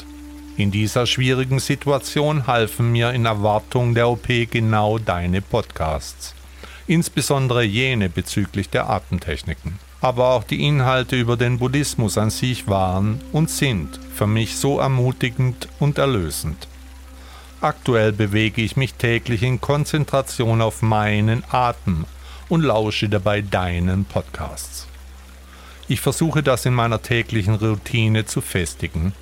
In 0.57 0.71
dieser 0.71 1.05
schwierigen 1.05 1.59
Situation 1.59 2.47
halfen 2.47 2.93
mir 2.93 3.11
in 3.11 3.27
Erwartung 3.27 3.95
der 3.95 4.09
OP 4.09 4.27
genau 4.51 4.97
deine 4.97 5.43
Podcasts. 5.43 6.35
Insbesondere 6.87 7.63
jene 7.63 8.09
bezüglich 8.09 8.71
der 8.71 8.89
Atemtechniken. 8.89 9.79
Aber 10.01 10.31
auch 10.31 10.45
die 10.45 10.67
Inhalte 10.67 11.17
über 11.17 11.37
den 11.37 11.59
Buddhismus 11.59 12.17
an 12.17 12.31
sich 12.31 12.69
waren 12.69 13.21
und 13.33 13.51
sind 13.51 14.01
für 14.15 14.27
mich 14.27 14.57
so 14.57 14.79
ermutigend 14.79 15.69
und 15.79 15.99
erlösend. 15.99 16.69
Aktuell 17.61 18.12
bewege 18.12 18.61
ich 18.61 18.77
mich 18.77 18.95
täglich 18.95 19.42
in 19.42 19.61
Konzentration 19.61 20.61
auf 20.61 20.83
meinen 20.83 21.42
Atem 21.51 22.05
und 22.49 22.62
lausche 22.62 23.09
dabei 23.09 23.40
deinen 23.40 24.05
Podcasts. 24.05 24.87
Ich 25.88 26.01
versuche 26.01 26.42
das 26.42 26.66
in 26.66 26.75
meiner 26.75 27.01
täglichen 27.01 27.55
Routine 27.55 28.27
zu 28.27 28.40
festigen. 28.40 29.14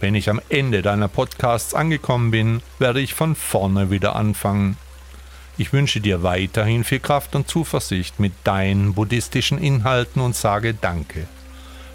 Wenn 0.00 0.14
ich 0.14 0.30
am 0.30 0.40
Ende 0.48 0.80
deiner 0.82 1.08
Podcasts 1.08 1.74
angekommen 1.74 2.30
bin, 2.30 2.62
werde 2.78 3.00
ich 3.00 3.14
von 3.14 3.34
vorne 3.34 3.90
wieder 3.90 4.16
anfangen. 4.16 4.76
Ich 5.58 5.72
wünsche 5.72 6.00
dir 6.00 6.22
weiterhin 6.22 6.84
viel 6.84 7.00
Kraft 7.00 7.34
und 7.34 7.48
Zuversicht 7.48 8.20
mit 8.20 8.32
deinen 8.44 8.94
buddhistischen 8.94 9.58
Inhalten 9.58 10.22
und 10.22 10.36
sage 10.36 10.74
Danke. 10.74 11.26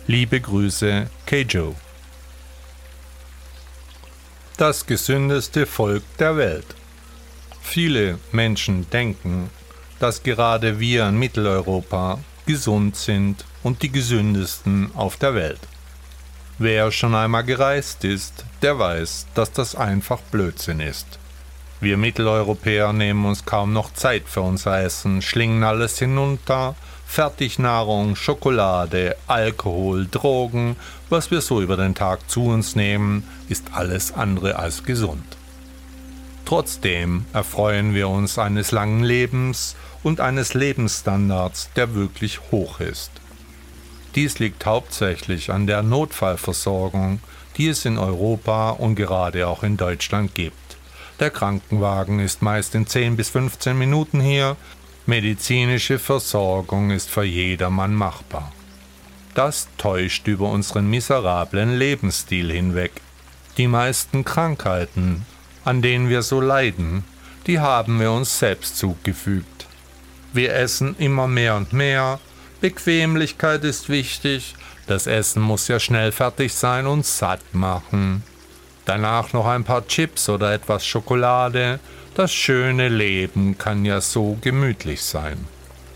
Liebe 0.07 0.39
Grüße, 0.39 1.09
Keijo. 1.25 1.75
Das 4.61 4.85
gesündeste 4.85 5.65
Volk 5.65 6.03
der 6.19 6.37
Welt. 6.37 6.67
Viele 7.63 8.19
Menschen 8.31 8.87
denken, 8.91 9.49
dass 9.97 10.21
gerade 10.21 10.79
wir 10.79 11.07
in 11.07 11.17
Mitteleuropa 11.17 12.19
gesund 12.45 12.95
sind 12.95 13.43
und 13.63 13.81
die 13.81 13.91
gesündesten 13.91 14.91
auf 14.93 15.17
der 15.17 15.33
Welt. 15.33 15.61
Wer 16.59 16.91
schon 16.91 17.15
einmal 17.15 17.43
gereist 17.43 18.03
ist, 18.03 18.45
der 18.61 18.77
weiß, 18.77 19.25
dass 19.33 19.51
das 19.51 19.73
einfach 19.73 20.21
Blödsinn 20.29 20.79
ist. 20.79 21.07
Wir 21.79 21.97
Mitteleuropäer 21.97 22.93
nehmen 22.93 23.25
uns 23.25 23.43
kaum 23.43 23.73
noch 23.73 23.91
Zeit 23.93 24.25
für 24.27 24.41
unser 24.41 24.79
Essen, 24.79 25.23
schlingen 25.23 25.63
alles 25.63 25.97
hinunter, 25.97 26.75
Fertignahrung, 27.11 28.15
Schokolade, 28.15 29.17
Alkohol, 29.27 30.07
Drogen, 30.09 30.77
was 31.09 31.29
wir 31.29 31.41
so 31.41 31.61
über 31.61 31.75
den 31.75 31.93
Tag 31.93 32.29
zu 32.29 32.45
uns 32.45 32.77
nehmen, 32.77 33.27
ist 33.49 33.73
alles 33.73 34.13
andere 34.13 34.55
als 34.57 34.85
gesund. 34.85 35.25
Trotzdem 36.45 37.25
erfreuen 37.33 37.93
wir 37.93 38.07
uns 38.07 38.39
eines 38.39 38.71
langen 38.71 39.03
Lebens 39.03 39.75
und 40.03 40.21
eines 40.21 40.53
Lebensstandards, 40.53 41.71
der 41.75 41.95
wirklich 41.95 42.39
hoch 42.49 42.79
ist. 42.79 43.11
Dies 44.15 44.39
liegt 44.39 44.65
hauptsächlich 44.65 45.51
an 45.51 45.67
der 45.67 45.83
Notfallversorgung, 45.83 47.19
die 47.57 47.67
es 47.67 47.83
in 47.83 47.97
Europa 47.97 48.69
und 48.69 48.95
gerade 48.95 49.49
auch 49.49 49.63
in 49.63 49.75
Deutschland 49.75 50.33
gibt. 50.33 50.55
Der 51.19 51.29
Krankenwagen 51.29 52.19
ist 52.21 52.41
meist 52.41 52.73
in 52.73 52.87
10 52.87 53.17
bis 53.17 53.29
15 53.31 53.77
Minuten 53.77 54.21
hier, 54.21 54.55
medizinische 55.05 55.99
Versorgung 55.99 56.91
ist 56.91 57.09
für 57.09 57.23
jedermann 57.23 57.93
machbar. 57.93 58.51
Das 59.33 59.67
täuscht 59.77 60.27
über 60.27 60.49
unseren 60.49 60.89
miserablen 60.89 61.77
Lebensstil 61.77 62.51
hinweg. 62.51 62.91
Die 63.57 63.67
meisten 63.67 64.25
Krankheiten, 64.25 65.25
an 65.63 65.81
denen 65.81 66.09
wir 66.09 66.21
so 66.21 66.41
leiden, 66.41 67.03
die 67.47 67.59
haben 67.59 67.99
wir 67.99 68.11
uns 68.11 68.39
selbst 68.39 68.77
zugefügt. 68.77 69.67
Wir 70.33 70.53
essen 70.53 70.95
immer 70.97 71.27
mehr 71.27 71.55
und 71.55 71.73
mehr, 71.73 72.19
Bequemlichkeit 72.61 73.63
ist 73.63 73.89
wichtig, 73.89 74.55
das 74.87 75.07
Essen 75.07 75.41
muss 75.41 75.67
ja 75.67 75.79
schnell 75.79 76.11
fertig 76.11 76.53
sein 76.53 76.85
und 76.85 77.05
satt 77.05 77.53
machen. 77.53 78.23
Danach 78.85 79.33
noch 79.33 79.47
ein 79.47 79.63
paar 79.63 79.87
Chips 79.87 80.29
oder 80.29 80.53
etwas 80.53 80.85
Schokolade, 80.85 81.79
das 82.15 82.31
schöne 82.31 82.89
Leben 82.89 83.57
kann 83.57 83.85
ja 83.85 84.01
so 84.01 84.37
gemütlich 84.41 85.01
sein. 85.01 85.45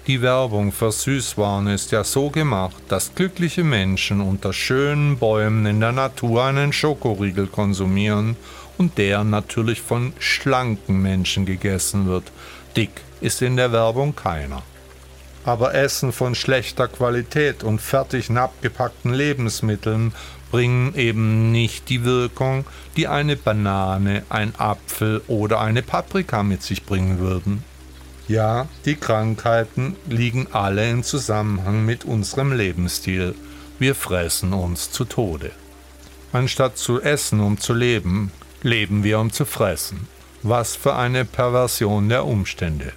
Die 0.07 0.21
Werbung 0.21 0.71
für 0.71 0.91
Süßwaren 0.91 1.67
ist 1.67 1.91
ja 1.91 2.03
so 2.03 2.29
gemacht, 2.29 2.75
dass 2.89 3.15
glückliche 3.15 3.63
Menschen 3.63 4.21
unter 4.21 4.53
schönen 4.53 5.17
Bäumen 5.17 5.65
in 5.65 5.79
der 5.79 5.91
Natur 5.91 6.43
einen 6.43 6.73
Schokoriegel 6.73 7.47
konsumieren 7.47 8.37
und 8.77 8.97
der 8.99 9.23
natürlich 9.23 9.81
von 9.81 10.13
schlanken 10.19 11.01
Menschen 11.01 11.45
gegessen 11.45 12.05
wird. 12.05 12.31
Dick 12.77 13.01
ist 13.19 13.41
in 13.41 13.57
der 13.57 13.71
Werbung 13.71 14.15
keiner. 14.15 14.61
Aber 15.43 15.73
Essen 15.73 16.11
von 16.11 16.35
schlechter 16.35 16.87
Qualität 16.87 17.63
und 17.63 17.81
fertig 17.81 18.29
abgepackten 18.29 19.13
Lebensmitteln 19.13 20.13
bringen 20.55 20.95
eben 20.95 21.51
nicht 21.51 21.89
die 21.89 22.05
Wirkung, 22.05 22.63
die 22.95 23.09
eine 23.09 23.35
Banane, 23.35 24.23
ein 24.29 24.53
Apfel 24.57 25.21
oder 25.27 25.59
eine 25.59 25.81
Paprika 25.81 26.43
mit 26.43 26.63
sich 26.63 26.85
bringen 26.85 27.19
würden. 27.19 27.61
Ja, 28.29 28.69
die 28.85 28.95
Krankheiten 28.95 29.97
liegen 30.07 30.47
alle 30.53 30.89
im 30.89 31.03
Zusammenhang 31.03 31.83
mit 31.83 32.05
unserem 32.05 32.53
Lebensstil. 32.53 33.35
Wir 33.79 33.95
fressen 33.95 34.53
uns 34.53 34.91
zu 34.91 35.03
Tode. 35.03 35.51
Anstatt 36.31 36.77
zu 36.77 37.01
essen, 37.01 37.41
um 37.41 37.57
zu 37.57 37.73
leben, 37.73 38.31
leben 38.63 39.03
wir, 39.03 39.19
um 39.19 39.33
zu 39.33 39.43
fressen. 39.43 40.07
Was 40.41 40.73
für 40.77 40.95
eine 40.95 41.25
Perversion 41.25 42.07
der 42.07 42.23
Umstände. 42.23 42.93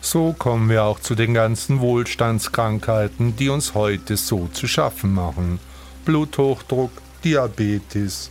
So 0.00 0.32
kommen 0.32 0.70
wir 0.70 0.84
auch 0.84 1.00
zu 1.00 1.14
den 1.14 1.34
ganzen 1.34 1.80
Wohlstandskrankheiten, 1.80 3.36
die 3.36 3.50
uns 3.50 3.74
heute 3.74 4.16
so 4.16 4.48
zu 4.54 4.66
schaffen 4.66 5.12
machen 5.12 5.60
Bluthochdruck, 6.04 6.90
Diabetes, 7.24 8.30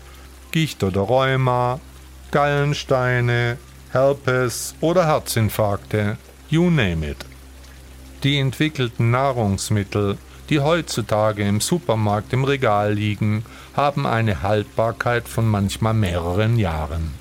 Gicht 0.52 0.84
oder 0.84 1.02
Rheuma, 1.02 1.80
Gallensteine, 2.32 3.58
Herpes 3.92 4.76
oder 4.82 5.06
Herzinfarkte, 5.06 6.18
you 6.50 6.70
name 6.70 7.06
it. 7.08 7.18
Die 8.24 8.38
entwickelten 8.38 9.12
Nahrungsmittel, 9.12 10.18
die 10.50 10.60
heutzutage 10.60 11.48
im 11.48 11.62
Supermarkt 11.62 12.34
im 12.34 12.44
Regal 12.44 12.94
liegen, 12.94 13.46
haben 13.76 14.06
eine 14.06 14.42
Haltbarkeit 14.42 15.28
von 15.28 15.48
manchmal 15.48 15.94
mehreren 15.94 16.58
Jahren. 16.58 17.14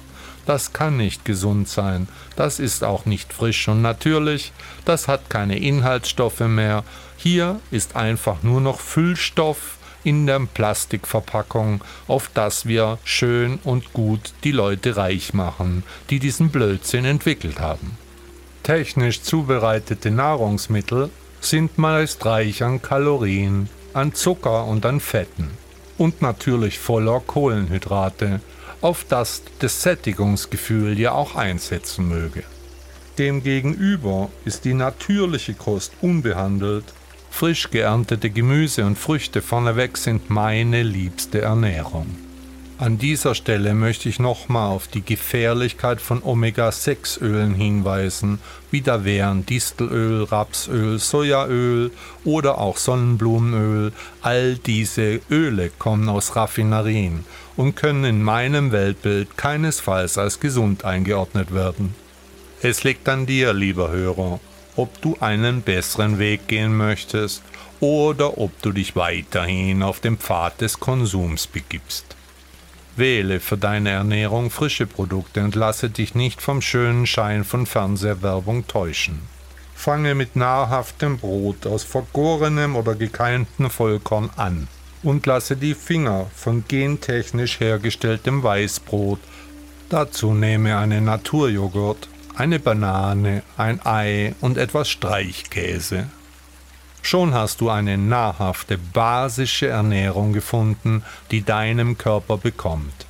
Das 0.47 0.73
kann 0.73 0.97
nicht 0.97 1.25
gesund 1.25 1.69
sein, 1.69 2.09
das 2.37 2.59
ist 2.59 2.85
auch 2.85 3.05
nicht 3.05 3.33
frisch 3.33 3.69
und 3.69 3.81
natürlich, 3.81 4.53
das 4.85 5.09
hat 5.09 5.31
keine 5.31 5.59
Inhaltsstoffe 5.59 6.41
mehr, 6.41 6.85
hier 7.17 7.61
ist 7.71 7.95
einfach 7.97 8.43
nur 8.43 8.61
noch 8.61 8.81
Füllstoff 8.81 9.79
in 10.05 10.27
der 10.27 10.41
Plastikverpackung, 10.41 11.83
auf 12.09 12.31
das 12.35 12.67
wir 12.67 12.99
schön 13.05 13.59
und 13.65 13.93
gut 13.93 14.33
die 14.45 14.53
Leute 14.53 14.97
reich 14.97 15.35
machen, 15.35 15.85
die 16.11 16.19
diesen 16.19 16.51
Blödsinn 16.51 17.05
entwickelt 17.05 17.61
haben. 17.61 17.97
Technisch 18.63 19.23
zubereitete 19.23 20.11
Nahrungsmittel 20.11 21.11
sind 21.41 21.79
meist 21.79 22.25
reich 22.25 22.63
an 22.63 22.81
Kalorien, 22.81 23.69
an 23.93 24.15
Zucker 24.15 24.67
und 24.67 24.87
an 24.87 25.01
Fetten 25.01 25.51
und 25.99 26.23
natürlich 26.23 26.79
voller 26.79 27.21
Kohlenhydrate, 27.21 28.41
auf 28.81 29.05
das 29.09 29.43
das 29.61 29.83
Sättigungsgefühl 29.83 30.99
ja 30.99 31.13
auch 31.13 31.37
einsetzen 31.37 32.09
möge. 32.09 32.43
Demgegenüber 33.19 34.31
ist 34.45 34.65
die 34.65 34.75
natürliche 34.75 35.55
Kost 35.55 35.93
unbehandelt, 36.01 36.85
frisch 37.33 37.71
geerntete 37.71 38.31
Gemüse 38.31 38.85
und 38.85 38.99
Früchte 38.99 39.41
vorneweg 39.43 39.97
sind 39.97 40.29
meine 40.31 40.83
liebste 40.83 41.41
Ernährung. 41.41 42.07
An 42.79 42.99
dieser 42.99 43.35
Stelle 43.35 43.75
möchte 43.75 44.09
ich 44.09 44.19
nochmal 44.19 44.69
auf 44.69 44.87
die 44.87 45.03
Gefährlichkeit 45.03 46.01
von 46.01 46.23
Omega-6-Ölen 46.23 47.55
hinweisen, 47.55 48.39
wie 48.71 48.83
da 48.83 49.05
wären 49.05 49.47
Distelöl, 49.47 50.25
Rapsöl, 50.25 50.99
Sojaöl 50.99 51.91
oder 52.25 52.59
auch 52.59 52.77
Sonnenblumenöl. 52.77 53.93
All 54.21 54.57
diese 54.57 55.21
Öle 55.31 55.71
kommen 55.79 56.09
aus 56.09 56.37
Raffinerien 56.37 57.25
und 57.57 57.77
können 57.77 58.05
in 58.05 58.23
meinem 58.23 58.73
Weltbild 58.73 59.39
keinesfalls 59.39 60.19
als 60.19 60.39
gesund 60.39 60.85
eingeordnet 60.85 61.55
werden. 61.55 61.95
Es 62.63 62.85
liegt 62.85 63.09
an 63.09 63.27
dir, 63.27 63.53
lieber 63.53 63.91
Hörer, 63.91 64.39
ob 64.77 65.01
du 65.03 65.17
einen 65.21 65.63
besseren 65.63 66.19
Weg 66.19 66.49
gehen 66.49 66.77
möchtest 66.77 67.43
oder 67.81 68.39
ob 68.39 68.61
du 68.63 68.73
dich 68.73 68.97
weiterhin 68.97 69.83
auf 69.83 70.01
den 70.01 70.17
Pfad 70.17 70.61
des 70.61 70.81
Konsums 70.81 71.47
begibst. 71.47 72.17
Wähle 72.97 73.41
für 73.41 73.57
deine 73.57 73.91
Ernährung 73.91 74.51
frische 74.51 74.87
Produkte 74.87 75.43
und 75.43 75.55
lasse 75.55 75.91
dich 75.91 76.15
nicht 76.15 76.43
vom 76.43 76.61
schönen 76.61 77.07
Schein 77.07 77.45
von 77.45 77.67
Fernsehwerbung 77.67 78.67
täuschen. 78.67 79.21
Fange 79.75 80.15
mit 80.15 80.37
nahrhaftem 80.37 81.19
Brot 81.19 81.67
aus 81.67 81.83
vergorenem 81.83 82.77
oder 82.77 82.95
gekeimtem 82.95 83.71
Vollkorn 83.71 84.31
an 84.37 84.69
und 85.03 85.27
lasse 85.27 85.57
die 85.57 85.75
Finger 85.75 86.31
von 86.37 86.65
gentechnisch 86.69 87.59
hergestelltem 87.59 88.43
Weißbrot. 88.43 89.19
Dazu 89.89 90.35
nehme 90.35 90.77
einen 90.77 91.07
Naturjoghurt, 91.07 92.09
eine 92.37 92.59
Banane, 92.59 93.43
ein 93.57 93.85
Ei 93.85 94.35
und 94.41 94.59
etwas 94.59 94.89
Streichkäse. 94.89 96.09
Schon 97.03 97.35
hast 97.35 97.61
du 97.61 97.69
eine 97.69 97.99
nahrhafte, 97.99 98.79
basische 98.79 99.67
Ernährung 99.67 100.33
gefunden, 100.33 101.03
die 101.31 101.43
deinem 101.43 101.99
Körper 101.99 102.39
bekommt. 102.39 103.07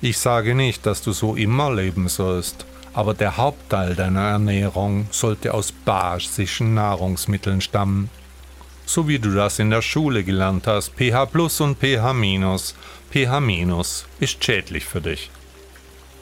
Ich 0.00 0.18
sage 0.18 0.54
nicht, 0.54 0.86
dass 0.86 1.02
du 1.02 1.12
so 1.12 1.36
immer 1.36 1.72
leben 1.72 2.08
sollst, 2.08 2.66
aber 2.94 3.14
der 3.14 3.36
Hauptteil 3.36 3.94
deiner 3.94 4.28
Ernährung 4.28 5.06
sollte 5.10 5.54
aus 5.54 5.72
basischen 5.72 6.74
Nahrungsmitteln 6.74 7.60
stammen. 7.60 8.10
So 8.84 9.06
wie 9.06 9.18
du 9.18 9.32
das 9.32 9.58
in 9.58 9.70
der 9.70 9.82
Schule 9.82 10.24
gelernt 10.24 10.66
hast, 10.66 10.94
pH 10.96 11.26
plus 11.26 11.60
und 11.60 11.78
pH 11.78 12.12
minus. 12.14 12.74
pH 13.12 13.40
minus 13.40 14.06
ist 14.18 14.42
schädlich 14.42 14.84
für 14.84 15.00
dich. 15.00 15.30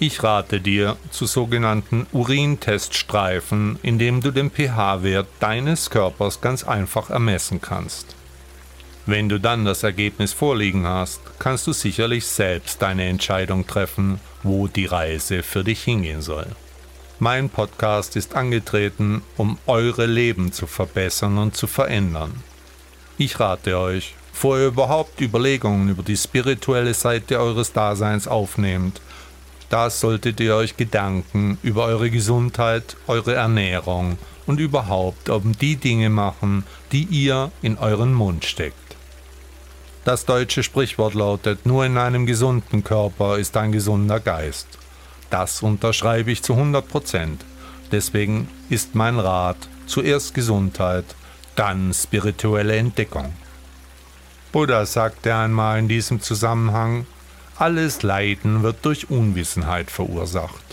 Ich 0.03 0.23
rate 0.23 0.63
dir 0.63 0.97
zu 1.11 1.27
sogenannten 1.27 2.07
Urinteststreifen, 2.13 3.79
indem 3.83 4.23
du 4.23 4.31
den 4.31 4.51
pH-Wert 4.51 5.27
deines 5.41 5.91
Körpers 5.91 6.41
ganz 6.41 6.65
einfach 6.65 7.11
ermessen 7.11 7.61
kannst. 7.61 8.17
Wenn 9.05 9.29
du 9.29 9.39
dann 9.39 9.67
das 9.67 9.83
Ergebnis 9.83 10.33
vorliegen 10.33 10.87
hast, 10.87 11.21
kannst 11.39 11.67
du 11.67 11.75
sicherlich 11.75 12.25
selbst 12.25 12.81
deine 12.81 13.11
Entscheidung 13.11 13.67
treffen, 13.67 14.21
wo 14.43 14.69
die 14.69 14.87
Reise 14.87 15.43
für 15.43 15.65
dich 15.65 15.83
hingehen 15.83 16.23
soll. 16.23 16.47
Mein 17.19 17.51
Podcast 17.51 18.17
ist 18.17 18.35
angetreten, 18.35 19.21
um 19.37 19.59
eure 19.67 20.07
Leben 20.07 20.51
zu 20.51 20.67
verbessern 20.67 21.37
und 21.37 21.59
zu 21.59 21.67
verändern. 21.67 22.43
Ich 23.19 23.39
rate 23.39 23.79
euch, 23.79 24.15
bevor 24.33 24.59
ihr 24.61 24.69
überhaupt 24.69 25.21
Überlegungen 25.21 25.91
über 25.91 26.03
die 26.03 26.17
spirituelle 26.17 26.95
Seite 26.95 27.39
eures 27.39 27.75
Daseins 27.75 28.27
aufnehmt, 28.27 29.03
da 29.71 29.89
solltet 29.89 30.41
ihr 30.41 30.57
euch 30.57 30.77
Gedanken 30.77 31.59
über 31.63 31.85
eure 31.85 32.11
Gesundheit, 32.11 32.97
eure 33.07 33.35
Ernährung 33.35 34.19
und 34.47 34.59
überhaupt 34.59 35.31
um 35.31 35.57
die 35.57 35.77
Dinge 35.77 36.11
machen, 36.11 36.65
die 36.93 37.05
ihr 37.05 37.53
in 37.63 37.79
euren 37.79 38.13
Mund 38.13 38.45
steckt. 38.45 38.77
Das 40.05 40.25
deutsche 40.25 40.65
Sprichwort 40.65 41.15
lautet, 41.15 41.67
nur 41.67 41.87
in 41.87 41.99
einem 41.99 42.27
gesunden 42.27 42.83
Körper 42.83 43.39
ist 43.39 43.57
ein 43.57 43.71
gesunder 43.71 44.19
Geist. 44.19 44.67
Das 45.31 45.63
unterschreibe 45.63 46.33
ich 46.33 46.43
zu 46.43 46.55
100 46.55 46.89
Prozent. 46.89 47.45
Deswegen 47.93 48.49
ist 48.71 48.97
mein 48.97 49.21
Rat 49.21 49.57
zuerst 49.87 50.35
Gesundheit, 50.35 51.05
dann 51.55 51.95
spirituelle 51.95 52.77
Entdeckung. 52.77 53.33
Buddha 54.51 54.85
sagte 54.85 55.33
einmal 55.33 55.79
in 55.79 55.87
diesem 55.87 56.21
Zusammenhang, 56.21 57.07
alles 57.61 58.03
Leiden 58.03 58.63
wird 58.63 58.87
durch 58.87 59.11
Unwissenheit 59.11 59.91
verursacht. 59.91 60.65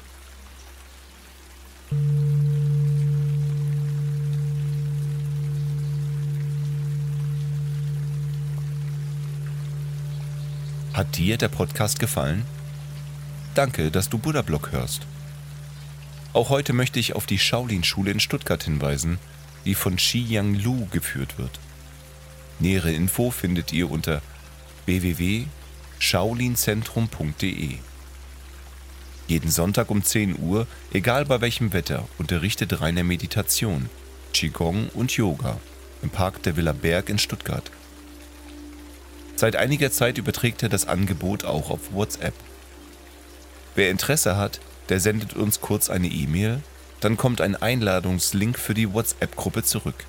Hat 10.94 11.18
dir 11.18 11.38
der 11.38 11.50
Podcast 11.50 12.00
gefallen? 12.00 12.46
Danke, 13.54 13.92
dass 13.92 14.08
du 14.08 14.18
Buddha 14.18 14.42
Blog 14.42 14.72
hörst. 14.72 15.06
Auch 16.32 16.50
heute 16.50 16.72
möchte 16.72 17.02
ich 17.02 17.16
auf 17.18 17.26
die 17.26 17.38
Shaolin-Schule 17.38 18.12
in 18.12 18.22
Stuttgart 18.22 18.64
hinweisen, 18.64 19.20
die 19.66 19.76
von 19.76 20.00
Shi 20.00 20.24
Yang 20.24 20.56
Lu 20.56 20.86
geführt 20.86 21.38
wird. 21.38 21.60
Nähere 22.60 22.94
Info 22.94 23.30
findet 23.30 23.74
ihr 23.74 23.92
unter 23.92 24.22
www 24.86 25.48
shaolinzentrum.de. 26.00 27.78
Jeden 29.28 29.52
Sonntag 29.52 29.90
um 29.90 30.04
10 30.04 30.40
Uhr, 30.40 30.68
egal 30.94 31.26
bei 31.26 31.42
welchem 31.42 31.74
Wetter, 31.74 32.08
unterrichtet 32.18 32.80
Rainer 32.80 33.04
Meditation, 33.04 33.90
Qigong 34.34 34.90
und 34.94 35.12
Yoga 35.12 35.60
im 36.02 36.10
Park 36.10 36.44
der 36.44 36.56
Villa 36.56 36.74
Berg 36.74 37.10
in 37.10 37.20
Stuttgart. 37.20 37.72
Seit 39.36 39.56
einiger 39.56 39.92
Zeit 39.92 40.18
überträgt 40.18 40.64
er 40.64 40.70
das 40.70 40.88
Angebot 40.88 41.44
auch 41.44 41.70
auf 41.70 41.94
WhatsApp. 41.94 42.34
Wer 43.76 43.92
Interesse 43.92 44.38
hat, 44.38 44.60
der 44.90 45.00
sendet 45.00 45.34
uns 45.34 45.62
kurz 45.62 45.90
eine 45.90 46.08
E-Mail, 46.08 46.62
dann 47.02 47.18
kommt 47.18 47.42
ein 47.42 47.56
Einladungslink 47.56 48.58
für 48.58 48.74
die 48.74 48.92
WhatsApp-Gruppe 48.92 49.64
zurück. 49.64 50.06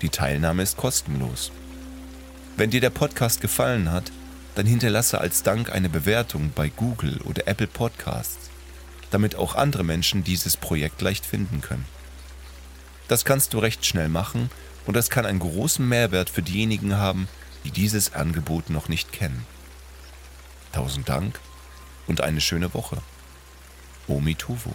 Die 0.00 0.08
Teilnahme 0.08 0.62
ist 0.62 0.76
kostenlos. 0.76 1.50
Wenn 2.56 2.70
dir 2.70 2.80
der 2.80 2.90
Podcast 2.90 3.40
gefallen 3.40 3.92
hat, 3.92 4.10
dann 4.58 4.66
hinterlasse 4.66 5.20
als 5.20 5.44
Dank 5.44 5.70
eine 5.70 5.88
Bewertung 5.88 6.50
bei 6.52 6.68
Google 6.68 7.20
oder 7.22 7.46
Apple 7.46 7.68
Podcasts, 7.68 8.50
damit 9.12 9.36
auch 9.36 9.54
andere 9.54 9.84
Menschen 9.84 10.24
dieses 10.24 10.56
Projekt 10.56 11.00
leicht 11.00 11.24
finden 11.24 11.60
können. 11.60 11.84
Das 13.06 13.24
kannst 13.24 13.54
du 13.54 13.60
recht 13.60 13.86
schnell 13.86 14.08
machen 14.08 14.50
und 14.84 14.96
das 14.96 15.10
kann 15.10 15.26
einen 15.26 15.38
großen 15.38 15.88
Mehrwert 15.88 16.28
für 16.28 16.42
diejenigen 16.42 16.96
haben, 16.96 17.28
die 17.62 17.70
dieses 17.70 18.14
Angebot 18.14 18.68
noch 18.68 18.88
nicht 18.88 19.12
kennen. 19.12 19.46
Tausend 20.72 21.08
Dank 21.08 21.38
und 22.08 22.20
eine 22.20 22.40
schöne 22.40 22.74
Woche. 22.74 22.98
Omi 24.08 24.34
Tuvo. 24.34 24.74